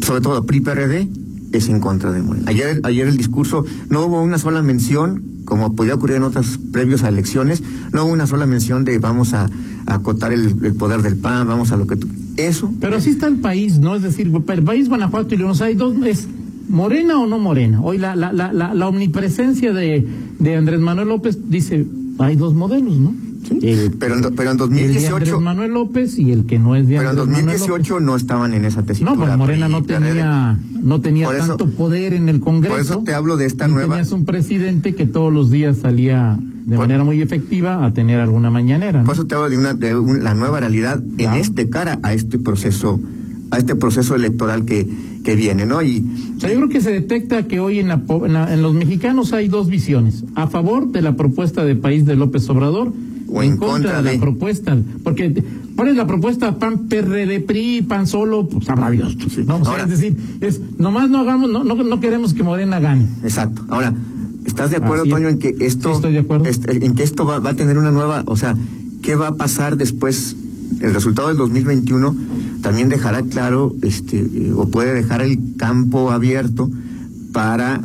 sobre 0.00 0.22
todo 0.22 0.44
PRI, 0.46 0.60
PRD, 0.62 1.08
es 1.52 1.68
en 1.68 1.80
contra 1.80 2.12
de 2.12 2.22
Morena. 2.22 2.50
Ayer, 2.50 2.80
ayer 2.84 3.06
el 3.06 3.16
discurso, 3.16 3.64
no 3.88 4.06
hubo 4.06 4.22
una 4.22 4.38
sola 4.38 4.62
mención, 4.62 5.22
como 5.44 5.74
podía 5.74 5.94
ocurrir 5.94 6.16
en 6.16 6.22
otras 6.22 6.58
previos 6.72 7.02
a 7.02 7.08
elecciones, 7.08 7.62
no 7.92 8.04
hubo 8.04 8.12
una 8.12 8.26
sola 8.26 8.46
mención 8.46 8.84
de 8.84 8.98
vamos 8.98 9.34
a, 9.34 9.50
a 9.86 9.94
acotar 9.94 10.32
el, 10.32 10.56
el 10.64 10.74
poder 10.74 11.02
del 11.02 11.16
PAN, 11.16 11.46
vamos 11.48 11.72
a 11.72 11.76
lo 11.76 11.86
que 11.86 11.96
tú... 11.96 12.08
Eso. 12.36 12.72
Pero 12.80 12.96
así 12.96 13.10
está 13.10 13.26
el 13.26 13.36
país, 13.36 13.78
¿no? 13.78 13.94
Es 13.94 14.02
decir, 14.02 14.32
el 14.34 14.62
país 14.62 14.88
Guanajuato 14.88 15.34
y 15.34 15.38
León, 15.38 15.50
o 15.50 15.54
sea, 15.54 15.66
hay 15.66 15.74
dos, 15.74 15.94
es 16.06 16.26
morena 16.68 17.18
o 17.18 17.26
no 17.26 17.38
morena. 17.38 17.82
Hoy 17.82 17.98
la, 17.98 18.16
la, 18.16 18.32
la, 18.32 18.52
la, 18.54 18.72
la 18.72 18.88
omnipresencia 18.88 19.74
de, 19.74 20.06
de 20.38 20.56
Andrés 20.56 20.80
Manuel 20.80 21.08
López 21.08 21.38
dice, 21.50 21.86
hay 22.18 22.36
dos 22.36 22.54
modelos, 22.54 22.96
¿no? 22.96 23.14
El, 23.62 23.92
Pero 23.98 24.14
en, 24.16 24.34
pero 24.34 24.50
en 24.52 24.60
el 24.60 24.68
de 24.70 24.82
2018, 24.84 25.40
Manuel 25.40 25.72
López 25.72 26.18
y 26.18 26.32
el 26.32 26.46
que 26.46 26.58
no 26.58 26.76
es 26.76 26.86
de 26.88 26.96
pero 26.96 27.10
en 27.10 27.18
Andrés 27.18 27.26
Manuel 27.28 27.46
2018 27.58 28.00
no 28.00 28.16
estaban 28.16 28.54
en 28.54 28.64
esa 28.64 28.82
tesitura. 28.82 29.12
No, 29.14 29.18
pues 29.24 29.36
Morena 29.36 29.68
no 29.68 29.82
tenía, 29.82 30.58
no 30.80 31.00
tenía 31.00 31.28
eso- 31.36 31.46
tanto 31.56 31.68
poder 31.70 32.14
en 32.14 32.28
el 32.28 32.40
Congreso. 32.40 32.74
Por 32.76 32.80
eso 32.84 33.02
te 33.04 33.14
hablo 33.14 33.36
de 33.36 33.46
esta 33.46 33.68
nueva... 33.68 33.94
Tenías 33.96 34.12
un 34.12 34.24
presidente 34.24 34.94
que 34.94 35.06
todos 35.06 35.32
los 35.32 35.50
días 35.50 35.78
salía 35.78 36.38
de 36.40 36.76
Por- 36.76 36.86
manera 36.86 37.02
muy 37.04 37.20
efectiva 37.20 37.84
a 37.84 37.92
tener 37.92 38.20
alguna 38.20 38.50
mañanera. 38.50 39.00
¿no? 39.00 39.04
Por 39.06 39.14
eso 39.14 39.26
te 39.26 39.34
hablo 39.34 39.50
de, 39.50 39.58
una, 39.58 39.74
de 39.74 39.96
un- 39.96 40.22
la 40.22 40.34
nueva 40.34 40.60
realidad 40.60 41.02
Claro. 41.16 41.34
en 41.36 41.40
este 41.40 41.68
cara 41.68 41.98
a 42.02 42.12
este 42.14 42.38
proceso, 42.38 43.00
a 43.50 43.58
este 43.58 43.74
proceso 43.74 44.14
electoral 44.14 44.64
que, 44.64 44.86
que 45.24 45.34
viene, 45.36 45.66
¿no? 45.66 45.82
Y 45.82 46.04
O 46.36 46.40
sea, 46.40 46.50
yo 46.50 46.56
creo 46.56 46.68
que 46.68 46.80
se 46.80 46.90
detecta 46.90 47.46
que 47.48 47.58
hoy 47.60 47.78
en, 47.80 47.88
la 47.88 48.00
en, 48.08 48.32
la- 48.32 48.52
en 48.54 48.62
los 48.62 48.74
mexicanos 48.74 49.32
hay 49.32 49.48
dos 49.48 49.68
visiones. 49.68 50.24
A 50.36 50.46
favor 50.46 50.90
de 50.92 51.02
la 51.02 51.16
propuesta 51.16 51.64
de 51.64 51.74
país 51.76 52.06
de 52.06 52.14
López 52.16 52.48
Obrador 52.48 52.92
O 53.34 53.42
en 53.42 53.56
contra 53.56 54.02
de 54.02 54.10
de- 54.10 54.14
la 54.16 54.20
propuesta. 54.20 54.76
Porque, 55.02 55.42
¿cuál 55.76 55.88
es 55.88 55.96
la 55.96 56.06
propuesta? 56.06 56.58
PAN, 56.58 56.88
PRD, 56.88 57.40
PRI, 57.40 57.82
PAN 57.82 58.06
solo, 58.06 58.48
pues 58.48 58.64
sabrá 58.66 58.90
Dios. 58.90 59.16
Sí. 59.28 59.42
No, 59.46 59.56
o 59.56 59.64
sea, 59.64 59.72
Ahora- 59.72 59.84
es 59.84 59.90
decir, 59.90 60.16
es, 60.40 60.60
nomás 60.78 61.08
no 61.10 61.18
hagamos, 61.20 61.50
no, 61.50 61.64
no, 61.64 61.74
no 61.74 62.00
queremos 62.00 62.34
que 62.34 62.42
Morena 62.42 62.78
gane. 62.80 63.06
Exacto. 63.22 63.64
Ahora, 63.68 63.94
¿estás 64.44 64.70
de 64.70 64.76
acuerdo, 64.76 65.02
Así. 65.02 65.10
Toño, 65.10 65.28
en 65.28 65.38
que 65.38 65.56
esto, 65.60 65.88
Sí, 65.90 65.94
estoy 65.96 66.12
de 66.12 66.18
acuerdo. 66.20 66.44
este, 66.46 66.84
en 66.84 66.94
que 66.94 67.02
esto 67.02 67.24
va, 67.24 67.38
va 67.38 67.50
a 67.50 67.54
tener 67.54 67.78
una 67.78 67.90
nueva, 67.90 68.22
o 68.26 68.36
sea, 68.36 68.54
qué 69.02 69.14
va 69.16 69.28
a 69.28 69.34
pasar 69.36 69.76
después? 69.76 70.36
El 70.80 70.94
resultado 70.94 71.28
del 71.28 71.36
2021 71.36 72.14
también 72.62 72.88
dejará 72.88 73.22
claro, 73.22 73.74
este, 73.82 74.18
eh, 74.18 74.52
o 74.54 74.68
puede 74.68 74.94
dejar 74.94 75.20
el 75.22 75.38
campo 75.56 76.10
abierto 76.10 76.70
para 77.32 77.80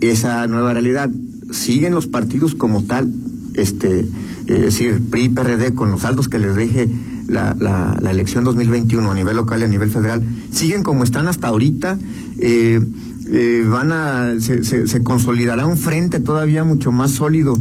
esa 0.00 0.46
nueva 0.46 0.72
realidad. 0.72 1.10
Siguen 1.50 1.94
los 1.94 2.06
partidos 2.06 2.54
como 2.54 2.82
tal, 2.84 3.12
este, 3.56 4.00
eh, 4.00 4.06
es 4.48 4.60
decir, 4.62 5.00
PRI, 5.10 5.28
PRD, 5.30 5.74
con 5.74 5.90
los 5.90 6.02
saldos 6.02 6.28
que 6.28 6.38
les 6.38 6.54
deje 6.56 6.88
la, 7.28 7.56
la, 7.58 7.96
la 8.00 8.10
elección 8.10 8.44
2021 8.44 9.10
a 9.10 9.14
nivel 9.14 9.36
local 9.36 9.60
y 9.60 9.64
a 9.64 9.68
nivel 9.68 9.90
federal, 9.90 10.22
siguen 10.52 10.82
como 10.82 11.02
están 11.04 11.26
hasta 11.28 11.48
ahorita. 11.48 11.98
eh, 12.38 12.80
eh, 13.28 13.64
van 13.68 13.90
a 13.90 14.34
se, 14.38 14.62
se, 14.62 14.86
se 14.86 15.02
consolidará 15.02 15.66
un 15.66 15.76
frente 15.76 16.20
todavía 16.20 16.62
mucho 16.62 16.92
más 16.92 17.10
sólido 17.10 17.54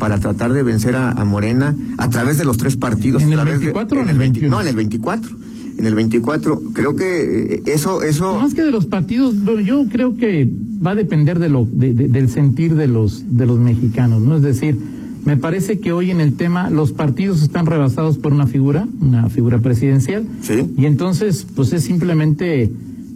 para 0.00 0.18
tratar 0.18 0.52
de 0.52 0.64
vencer 0.64 0.96
a, 0.96 1.12
a 1.12 1.24
Morena 1.24 1.76
a 1.98 2.10
través 2.10 2.38
de 2.38 2.44
los 2.44 2.56
tres 2.56 2.76
partidos. 2.76 3.22
¿En 3.22 3.28
el 3.28 3.36
través 3.36 3.52
de- 3.60 3.66
24 3.66 3.98
o 4.00 4.02
en 4.02 4.08
el 4.08 4.18
20 4.18 4.40
21? 4.40 4.56
No, 4.56 4.60
en 4.62 4.66
el 4.68 4.74
24. 4.74 5.30
En 5.78 5.86
el 5.86 5.94
24. 5.94 6.60
Creo 6.72 6.96
que 6.96 7.62
eso 7.66 8.02
eso 8.02 8.36
Más 8.40 8.52
que 8.54 8.62
de 8.62 8.72
los 8.72 8.86
partidos, 8.86 9.36
yo 9.64 9.84
creo 9.92 10.16
que 10.16 10.50
va 10.84 10.90
a 10.90 10.94
depender 10.96 11.38
de 11.38 11.48
lo, 11.50 11.68
de- 11.70 11.94
de- 11.94 12.08
del 12.08 12.28
sentir 12.28 12.74
de 12.74 12.88
los, 12.88 13.22
de 13.36 13.46
los 13.46 13.60
mexicanos, 13.60 14.22
¿no? 14.22 14.34
Es 14.38 14.42
decir, 14.42 14.76
me 15.24 15.36
parece 15.36 15.78
que 15.78 15.92
hoy 15.92 16.10
en 16.10 16.20
el 16.20 16.34
tema 16.34 16.68
los 16.70 16.92
partidos 16.92 17.42
están 17.42 17.66
rebasados 17.66 18.18
por 18.18 18.32
una 18.32 18.46
figura, 18.46 18.86
una 19.00 19.28
figura 19.28 19.58
presidencial, 19.60 20.26
Sí. 20.42 20.64
y 20.76 20.86
entonces, 20.86 21.46
pues 21.54 21.72
es 21.72 21.82
simplemente 21.84 22.70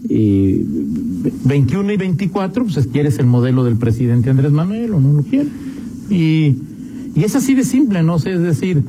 eh, 0.08 0.64
21 1.44 1.92
y 1.92 1.96
24, 1.96 2.64
pues 2.64 2.76
es- 2.76 2.86
quieres 2.86 3.18
el 3.18 3.26
modelo 3.26 3.64
del 3.64 3.76
presidente 3.76 4.30
Andrés 4.30 4.52
Manuel 4.52 4.92
o 4.92 5.00
no 5.00 5.12
lo 5.14 5.22
quieres. 5.24 5.48
Y, 6.08 6.54
y 7.16 7.24
es 7.24 7.34
así 7.34 7.54
de 7.54 7.64
simple, 7.64 8.04
¿no? 8.04 8.14
O 8.14 8.18
sea, 8.20 8.32
es 8.34 8.40
decir, 8.40 8.82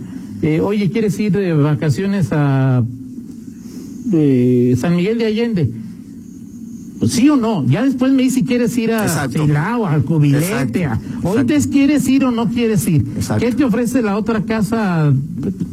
eh, 0.44 0.60
oye, 0.62 0.92
¿quieres 0.92 1.20
ir 1.20 1.32
de 1.32 1.54
vacaciones 1.54 2.28
a 2.32 2.84
de 4.06 4.76
San 4.80 4.96
Miguel 4.96 5.18
de 5.18 5.26
Allende. 5.26 5.70
Sí 7.06 7.30
o 7.30 7.36
no, 7.36 7.64
ya 7.68 7.84
después 7.84 8.12
me 8.12 8.24
dice 8.24 8.40
si 8.40 8.46
quieres 8.46 8.76
ir 8.78 8.92
a 8.92 9.04
Exacto. 9.06 9.46
Silao, 9.46 9.86
al 9.86 10.04
Cubilete, 10.04 10.86
a- 10.86 11.00
ahorita 11.24 11.54
es 11.54 11.68
quieres 11.68 12.08
ir 12.08 12.26
o 12.26 12.32
no 12.32 12.50
quieres 12.50 12.88
ir. 12.88 13.06
Exacto. 13.16 13.46
¿Qué 13.46 13.52
te 13.54 13.64
ofrece 13.64 14.02
la 14.02 14.18
otra 14.18 14.44
casa? 14.44 15.14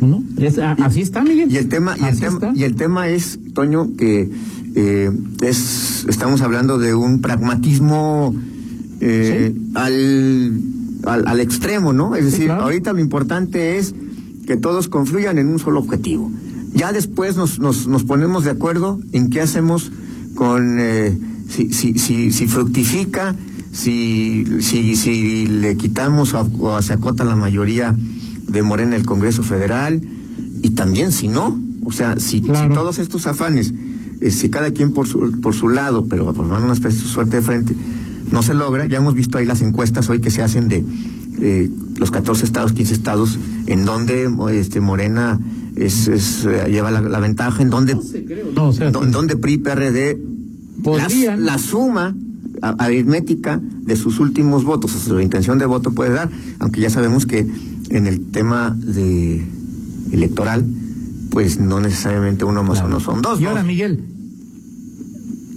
¿No? 0.01 0.23
Es, 0.37 0.59
a- 0.59 0.73
así 0.73 1.01
está, 1.01 1.23
Miguel. 1.23 1.51
Y 1.51 1.57
el 1.57 1.69
tema, 1.69 1.97
y 1.99 2.05
el 2.05 2.21
tema, 2.21 2.35
está. 2.35 2.53
y 2.55 2.63
el 2.65 2.75
tema 2.75 3.09
es, 3.09 3.39
Toño, 3.55 3.97
que 3.97 4.31
eh, 4.75 5.11
es, 5.41 6.05
estamos 6.09 6.43
hablando 6.43 6.79
de 6.79 6.95
un 6.95 7.21
pragmatismo 7.23 8.35
eh, 9.01 9.55
al, 9.75 10.61
al, 11.05 11.27
al 11.27 11.41
extremo, 11.41 11.93
¿no? 11.93 12.15
Es 12.17 12.25
Sí, 12.27 12.31
decir, 12.33 12.45
claro. 12.47 12.63
ahorita 12.65 12.93
lo 12.93 13.01
importante 13.01 13.79
es 13.79 13.95
que 14.47 14.57
todos 14.57 14.89
confluyan 14.89 15.39
en 15.39 15.49
un 15.49 15.59
solo 15.59 15.81
objetivo. 15.81 16.31
Ya 16.75 16.93
después 16.93 17.37
nos, 17.37 17.59
nos, 17.61 17.87
nos 17.87 18.05
ponemos 18.05 18.45
de 18.45 18.51
acuerdo 18.51 19.01
en 19.13 19.31
qué 19.31 19.41
hacemos 19.41 19.91
con 20.35 20.77
eh, 20.79 21.17
si, 21.49 21.73
si, 21.73 21.99
si, 21.99 22.33
si 22.33 22.47
fructifica, 22.47 23.35
si, 23.73 24.45
si, 24.61 24.97
si 24.97 25.47
le 25.47 25.77
quitamos 25.77 26.35
o, 26.35 26.49
o 26.61 26.83
se 26.83 26.93
acota 26.93 27.25
la 27.25 27.37
mayoría 27.37 27.95
de 28.49 28.63
Morena 28.63 28.95
en 28.95 29.01
el 29.01 29.07
Congreso 29.07 29.43
Federal 29.43 30.01
y 30.63 30.71
también 30.71 31.13
si 31.13 31.29
no, 31.29 31.59
o 31.85 31.93
sea, 31.93 32.19
si, 32.19 32.41
Claro. 32.41 32.69
si 32.69 32.75
todos 32.75 32.99
estos 32.99 33.27
afanes, 33.27 33.73
eh, 34.21 34.31
si 34.31 34.49
cada 34.49 34.71
quien 34.71 34.93
por 34.93 35.07
su, 35.07 35.41
por 35.41 35.55
su 35.55 35.69
lado, 35.69 36.07
pero 36.09 36.33
formando 36.35 36.65
una 36.65 36.75
especie 36.75 37.01
de 37.03 37.07
suerte 37.09 37.37
de 37.37 37.43
frente, 37.43 37.75
no 38.31 38.43
se 38.43 38.55
logra, 38.55 38.87
ya 38.87 38.99
hemos 38.99 39.15
visto 39.15 39.39
ahí 39.39 39.45
las 39.47 39.61
encuestas 39.61 40.09
hoy 40.09 40.21
que 40.21 40.31
se 40.31 40.43
hacen 40.43 40.69
de 40.69 40.85
eh, 41.41 41.71
los 41.97 42.11
14 42.11 42.45
estados, 42.45 42.73
15 42.73 42.95
estados, 42.95 43.39
en 43.67 43.85
donde 43.85 44.31
este, 44.53 44.81
Morena 44.81 45.39
es, 45.77 46.09
es, 46.09 46.45
eh, 46.45 46.69
lleva 46.71 46.91
la, 46.91 47.01
la 47.01 47.21
ventaja, 47.21 47.63
en 47.63 47.71
donde, 47.71 47.97
No, 48.55 48.69
o 48.69 48.73
sea, 48.73 48.89
en 48.89 49.11
donde 49.11 49.37
PRI, 49.37 49.59
PRD, 49.59 50.17
la, 50.19 50.83
Podrían. 50.83 51.45
la 51.45 51.59
suma 51.59 52.15
aritmética 52.63 53.61
de 53.61 53.97
sus 53.97 54.21
últimos 54.21 54.65
votos, 54.65 54.95
o 54.95 54.99
sea, 54.99 55.09
su 55.15 55.21
intención 55.21 55.59
de 55.59 55.67
voto 55.67 55.93
puede 55.93 56.13
dar, 56.13 56.31
aunque 56.61 56.81
ya 56.81 56.91
sabemos 56.91 57.27
que 57.27 57.47
en 57.91 58.07
el 58.07 58.31
tema 58.31 58.77
de 58.79 59.45
electoral, 60.13 60.65
pues 61.31 61.59
no 61.59 61.81
necesariamente 61.81 62.45
uno 62.45 62.63
más 62.63 62.79
Claro. 62.79 62.89
uno 62.89 63.01
son 63.01 63.23
dos. 63.23 63.41
Y 63.41 63.47
ahora, 63.47 63.63
Miguel, 63.65 64.01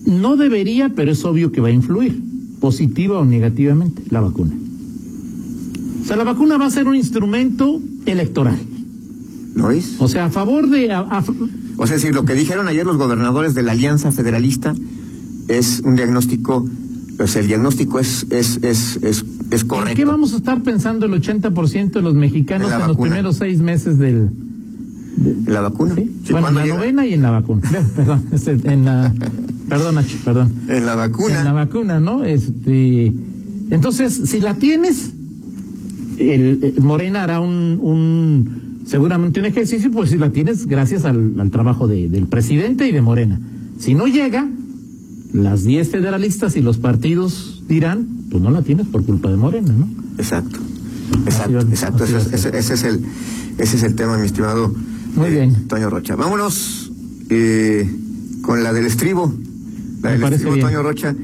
no 0.05 0.37
debería, 0.37 0.89
pero 0.95 1.11
es 1.11 1.23
obvio 1.25 1.51
que 1.51 1.61
va 1.61 1.67
a 1.67 1.71
influir, 1.71 2.21
positiva 2.59 3.19
o 3.19 3.25
negativamente, 3.25 4.01
la 4.09 4.21
vacuna. 4.21 4.53
O 6.01 6.05
sea, 6.05 6.15
la 6.15 6.23
vacuna 6.23 6.57
va 6.57 6.65
a 6.65 6.71
ser 6.71 6.87
un 6.87 6.95
instrumento 6.95 7.81
electoral. 8.05 8.57
¿No 9.57 9.71
es? 9.71 9.95
O 9.99 10.07
sea, 10.07 10.25
a 10.25 10.29
favor 10.29 10.69
de... 10.69 10.91
a- 10.91 10.99
a- 10.99 11.23
O 11.77 11.87
sea, 11.87 11.95
decir, 11.95 12.13
lo 12.13 12.25
que 12.25 12.33
dijeron 12.35 12.67
ayer 12.67 12.85
los 12.85 12.97
gobernadores 12.97 13.53
de 13.55 13.63
la 13.63 13.71
Alianza 13.71 14.11
Federalista 14.11 14.75
es 15.47 15.81
un 15.83 15.95
diagnóstico, 15.95 16.67
pues 17.17 17.35
el 17.35 17.47
diagnóstico 17.47 17.99
es, 17.99 18.27
es, 18.29 18.59
es, 18.61 18.99
es, 19.01 19.25
es 19.49 19.63
correcto. 19.63 19.91
¿En 19.91 19.97
qué 19.97 20.05
vamos 20.05 20.33
a 20.33 20.37
estar 20.37 20.61
pensando 20.61 21.07
el 21.07 21.13
80% 21.13 21.91
de 21.91 22.01
los 22.01 22.13
mexicanos 22.13 22.71
En 22.71 22.87
los 22.87 22.97
primeros 22.97 23.37
seis 23.37 23.59
meses 23.59 23.97
del... 23.97 24.29
¿En 25.25 25.51
la 25.51 25.61
vacuna? 25.61 25.95
¿sí? 25.95 26.11
Sí, 26.25 26.31
bueno, 26.33 26.49
en 26.49 26.53
¿cuándo 26.53 26.59
la 26.59 26.65
llega? 26.65 26.77
novena 26.77 27.05
y 27.07 27.13
en 27.15 27.21
la 27.23 27.31
vacuna. 27.31 27.61
perdón, 27.95 28.25
este, 28.31 28.51
en 28.51 28.85
la... 28.85 29.11
Perdón, 29.67 29.95
Nacho, 29.95 30.17
perdón. 30.23 30.53
En 30.69 30.85
la 30.85 30.93
vacuna. 30.95 31.39
En 31.39 31.43
la 31.45 31.53
vacuna, 31.53 31.99
¿no? 31.99 32.23
Este, 32.23 33.11
entonces, 33.71 34.21
si 34.25 34.39
la 34.39 34.53
tienes, 34.53 35.11
el, 36.19 36.73
el 36.77 36.83
Morena 36.83 37.23
hará 37.23 37.39
un, 37.39 37.79
un, 37.81 38.66
seguramente 38.87 39.39
un 39.39 39.45
ejercicio, 39.45 39.91
pues 39.91 40.09
si 40.09 40.17
la 40.17 40.31
tienes 40.31 40.65
gracias 40.65 41.05
al, 41.05 41.39
al 41.39 41.51
trabajo 41.51 41.87
de- 41.87 42.09
del 42.09 42.25
presidente 42.27 42.87
y 42.87 42.91
de 42.91 43.01
Morena. 43.01 43.39
Si 43.79 43.93
no 43.93 44.07
llega, 44.07 44.47
las 45.33 45.63
10 45.63 45.89
federalistas 45.89 46.55
y 46.55 46.61
los 46.61 46.77
partidos 46.77 47.63
dirán, 47.67 48.07
pues 48.31 48.41
no 48.41 48.49
la 48.49 48.61
tienes 48.63 48.87
por 48.87 49.03
culpa 49.05 49.29
de 49.29 49.37
Morena, 49.37 49.71
¿no? 49.73 49.87
Exacto. 50.17 50.57
Exacto, 51.25 51.57
Así 51.59 51.67
exacto. 51.69 52.03
así 52.05 52.13
Ese, 52.15 52.35
es- 52.35 52.41
ser. 52.41 52.55
ese- 52.55 52.57
ese 52.59 52.73
es 52.73 52.83
el, 52.83 53.01
ese 53.57 53.75
es 53.77 53.83
el 53.83 53.95
tema, 53.95 54.17
mi 54.17 54.25
estimado 54.25 54.73
Muy 55.15 55.27
eh, 55.27 55.31
bien. 55.31 55.67
Toño 55.67 55.89
Rocha. 55.89 56.15
Vámonos 56.15 56.91
eh, 57.29 57.89
con 58.41 58.63
la 58.63 58.71
del 58.73 58.85
estribo. 58.85 59.33
La 60.01 60.09
Me 60.09 60.11
del 60.13 60.21
parece 60.21 60.35
estribo, 60.43 60.55
bien. 60.55 60.65
Toño 60.67 60.83
Rocha. 60.83 61.15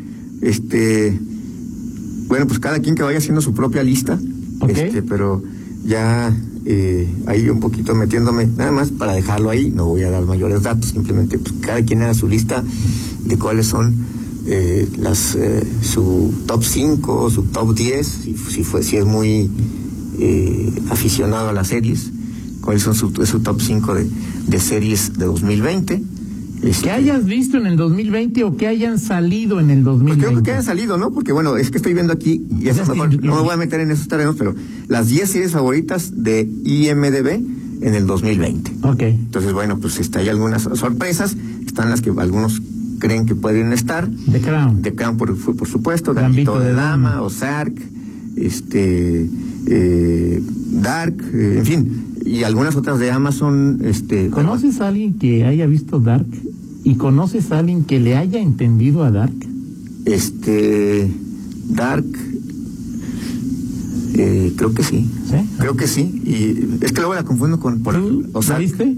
Este, 0.42 1.18
bueno, 2.28 2.46
pues 2.48 2.60
cada 2.60 2.80
quien 2.80 2.96
que 2.96 3.04
vaya 3.04 3.18
haciendo 3.20 3.42
su 3.42 3.54
propia 3.54 3.84
lista. 3.84 4.20
Ok. 4.60 4.70
Este, 4.70 5.02
pero 5.04 5.42
ya 5.86 6.36
eh, 6.66 7.08
ahí 7.28 7.50
un 7.50 7.60
poquito 7.60 7.94
metiéndome, 7.96 8.48
nada 8.48 8.72
más 8.72 8.92
para 8.92 9.14
dejarlo 9.14 9.50
ahí, 9.50 9.70
no 9.70 9.86
voy 9.86 10.04
a 10.04 10.10
dar 10.10 10.26
mayores 10.26 10.64
datos, 10.64 10.90
simplemente 10.90 11.38
pues 11.38 11.54
cada 11.62 11.84
quien 11.84 12.02
haga 12.02 12.14
su 12.14 12.28
lista 12.28 12.64
de 13.26 13.38
cuáles 13.38 13.68
son 13.68 13.96
eh, 14.46 14.90
las 14.98 15.36
eh, 15.36 15.66
su 15.82 16.34
top 16.46 16.64
5, 16.64 17.30
su 17.30 17.44
top 17.44 17.74
10, 17.74 18.08
si, 18.08 18.38
si 18.38 18.64
fue 18.64 18.84
si 18.84 18.98
es 18.98 19.06
muy 19.06 19.50
eh, 20.20 20.74
aficionado 20.90 21.50
a 21.50 21.54
las 21.54 21.70
series, 21.70 22.12
cuáles 22.62 22.84
son 22.84 22.94
su, 22.94 23.12
su 23.26 23.40
top 23.40 23.62
5 23.62 23.94
de, 23.96 24.10
de 24.48 24.60
series 24.60 25.18
de 25.18 25.26
2020. 25.26 26.04
Este, 26.64 26.84
Que 26.86 26.92
hayas 26.92 27.26
visto 27.26 27.58
en 27.58 27.68
el 27.68 27.76
2020 27.78 28.44
o 28.46 28.56
que 28.58 28.68
hayan 28.68 28.98
salido 29.00 29.60
en 29.60 29.70
el 29.70 29.84
pues 29.84 29.98
2020. 30.00 30.26
creo 30.28 30.44
que 30.44 30.52
haya 30.52 30.62
salido, 30.62 30.98
¿no? 30.98 31.12
Porque 31.12 31.32
bueno, 31.34 31.58
es 31.58 31.70
que 31.72 31.78
estoy 31.78 31.94
viendo 31.94 32.14
aquí, 32.14 32.46
y 32.60 32.70
eso 32.70 32.84
Es 32.84 32.88
que 32.90 32.94
mejor, 32.96 33.10
yo- 33.10 33.22
no 33.22 33.36
me 33.36 33.42
voy 33.42 33.54
a 33.54 33.58
meter 33.58 33.80
en 33.82 33.92
esos 33.92 34.08
terrenos, 34.08 34.36
pero 34.38 34.56
las 34.88 35.08
10 35.10 35.30
series 35.30 35.52
favoritas 35.52 36.24
de 36.24 36.48
IMDB 36.64 37.42
en 37.82 37.96
el 37.96 38.08
2020. 38.08 38.72
Ok. 38.84 39.02
Entonces, 39.02 39.52
bueno, 39.52 39.78
pues 39.80 40.00
está, 40.00 40.20
hay 40.20 40.30
algunas 40.30 40.64
sorpresas, 40.64 41.36
están 41.66 41.90
las 41.90 42.02
que 42.02 42.12
algunos 42.12 42.62
creen 43.00 43.26
que 43.26 43.36
pueden 43.36 43.74
estar. 43.74 44.08
The 44.32 44.40
Crown. 44.40 44.82
The 44.82 44.96
Crown, 44.96 45.18
por, 45.18 45.36
por 45.38 45.68
supuesto, 45.68 46.14
Gambito 46.14 46.54
Gambito 46.54 46.60
de 46.60 46.68
de 46.70 46.74
Dama, 46.76 47.10
Dama. 47.10 47.22
Ozark, 47.24 47.74
este, 48.38 49.30
eh, 49.68 50.42
Dark, 50.82 51.16
eh, 51.34 51.56
en 51.60 51.66
fin, 51.66 52.06
y 52.26 52.44
algunas 52.44 52.76
otras 52.78 53.00
de 53.00 53.12
Amazon, 53.12 53.80
este. 53.84 54.30
¿Conoces 54.30 54.80
a 54.82 54.88
alguien 54.88 55.16
que 55.20 55.44
haya 55.46 55.66
visto 55.68 56.00
Dark? 56.00 56.26
¿Y 56.84 56.96
conoces 56.96 57.52
a 57.52 57.60
alguien 57.60 57.84
que 57.86 58.00
le 58.00 58.16
haya 58.16 58.40
entendido 58.40 59.04
a 59.04 59.12
Dark? 59.12 59.34
Este, 60.06 61.10
Dark, 61.70 62.06
eh, 64.16 64.54
creo 64.56 64.74
que 64.74 64.84
sí. 64.84 65.10
¿Sí? 65.30 65.36
Creo 65.58 65.76
que 65.76 65.88
sí. 65.88 66.02
Y 66.26 66.84
es 66.84 66.92
que 66.92 67.00
luego 67.00 67.16
la 67.16 67.24
confundo 67.24 67.60
con 67.60 67.82
por 67.82 67.96
¿Tú 67.96 68.26
o 68.34 68.42
sea, 68.42 68.56
¿La 68.56 68.60
viste? 68.60 68.98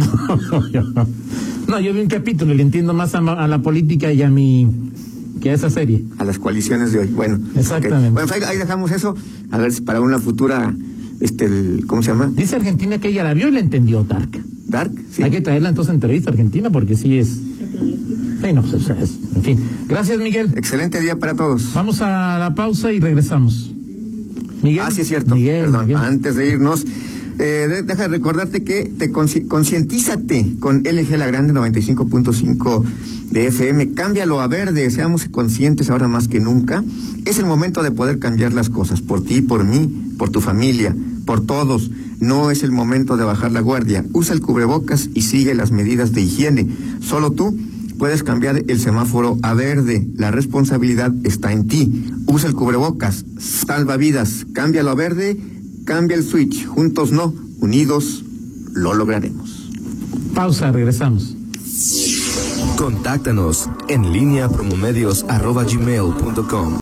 no, 1.68 1.80
yo 1.80 1.92
vi 1.92 2.00
un 2.00 2.08
capítulo 2.08 2.54
y 2.54 2.56
le 2.56 2.62
entiendo 2.62 2.94
más 2.94 3.14
a, 3.14 3.20
la 3.20 3.62
política 3.62 4.12
y 4.12 4.22
a 4.22 4.30
mi 4.30 4.68
que 5.40 5.50
a 5.50 5.54
esa 5.54 5.70
serie. 5.70 6.04
a 6.18 6.24
las 6.24 6.38
coaliciones 6.38 6.92
de 6.92 7.00
hoy. 7.00 7.06
Bueno, 7.08 7.38
Exactamente. 7.56 8.10
Bueno, 8.10 8.28
ahí, 8.32 8.42
ahí 8.46 8.58
dejamos 8.58 8.92
eso. 8.92 9.14
A 9.50 9.58
ver 9.58 9.72
si 9.72 9.80
para 9.80 10.00
una 10.00 10.18
futura, 10.18 10.74
este, 11.20 11.46
el- 11.46 11.84
¿cómo 11.86 12.02
se 12.02 12.12
llama? 12.12 12.30
Dice 12.34 12.56
Argentina 12.56 12.98
que 12.98 13.08
ella 13.08 13.24
la 13.24 13.34
vio 13.34 13.48
y 13.48 13.52
le 13.52 13.60
entendió 13.60 14.04
Dark. 14.04 14.30
Dark. 14.70 14.92
Sí. 15.12 15.22
Hay 15.22 15.30
que 15.30 15.40
traerla 15.40 15.68
entonces 15.68 15.90
a 15.90 15.94
entrevista 15.94 16.30
a 16.30 16.32
Argentina 16.32 16.70
porque 16.70 16.96
sí 16.96 17.18
es. 17.18 17.28
Sí, 17.28 18.52
no, 18.54 18.62
pues, 18.62 18.88
es- 18.88 19.18
en 19.36 19.42
fin. 19.42 19.58
Gracias, 19.88 20.18
Miguel. 20.18 20.50
Excelente 20.56 21.00
día 21.00 21.16
para 21.16 21.34
todos. 21.34 21.72
Vamos 21.74 22.00
a 22.00 22.38
la 22.38 22.54
pausa 22.54 22.92
y 22.92 23.00
regresamos. 23.00 23.72
Miguel. 24.62 24.82
Ah, 24.86 24.90
sí 24.90 25.02
es 25.02 25.08
cierto. 25.08 25.34
Miguel, 25.34 25.64
Perdón, 25.66 25.86
Miguel. 25.86 25.96
antes 26.02 26.36
de 26.36 26.48
irnos, 26.48 26.84
eh, 27.38 27.66
de- 27.68 27.82
deja 27.82 28.02
de 28.02 28.08
recordarte 28.08 28.62
que 28.62 28.90
te 28.98 29.10
concientízate 29.10 30.54
con 30.60 30.82
LG 30.86 31.16
La 31.16 31.26
Grande 31.26 31.52
95.5 31.52 32.84
de 33.30 33.46
FM. 33.46 33.92
Cámbialo 33.92 34.40
a 34.40 34.46
verde, 34.48 34.90
seamos 34.90 35.24
conscientes 35.26 35.90
ahora 35.90 36.08
más 36.08 36.28
que 36.28 36.40
nunca. 36.40 36.82
Es 37.24 37.38
el 37.38 37.46
momento 37.46 37.82
de 37.82 37.90
poder 37.90 38.18
cambiar 38.18 38.52
las 38.52 38.68
cosas 38.70 39.00
por 39.00 39.22
ti, 39.24 39.40
por 39.42 39.64
mí, 39.64 40.14
por 40.18 40.30
tu 40.30 40.40
familia, 40.40 40.94
por 41.26 41.44
todos. 41.46 41.90
No 42.20 42.50
es 42.50 42.62
el 42.62 42.70
momento 42.70 43.16
de 43.16 43.24
bajar 43.24 43.50
la 43.50 43.60
guardia. 43.60 44.04
Usa 44.12 44.34
el 44.34 44.42
cubrebocas 44.42 45.08
y 45.14 45.22
sigue 45.22 45.54
las 45.54 45.72
medidas 45.72 46.12
de 46.12 46.20
higiene. 46.20 46.68
Solo 47.00 47.32
tú 47.32 47.58
puedes 47.98 48.22
cambiar 48.22 48.62
el 48.68 48.78
semáforo 48.78 49.38
a 49.42 49.54
verde. 49.54 50.06
La 50.16 50.30
responsabilidad 50.30 51.12
está 51.24 51.52
en 51.52 51.66
ti. 51.66 52.06
Usa 52.26 52.48
el 52.48 52.54
cubrebocas, 52.54 53.24
salva 53.38 53.96
vidas, 53.96 54.46
cámbialo 54.52 54.90
a 54.90 54.94
verde, 54.94 55.38
cambia 55.84 56.16
el 56.16 56.22
switch. 56.22 56.66
Juntos 56.66 57.10
no, 57.10 57.34
unidos 57.60 58.24
lo 58.72 58.94
lograremos. 58.94 59.70
Pausa, 60.34 60.70
regresamos. 60.72 61.36
Contáctanos 62.76 63.68
en 63.88 64.12
línea 64.12 64.48
promomedios 64.48 65.24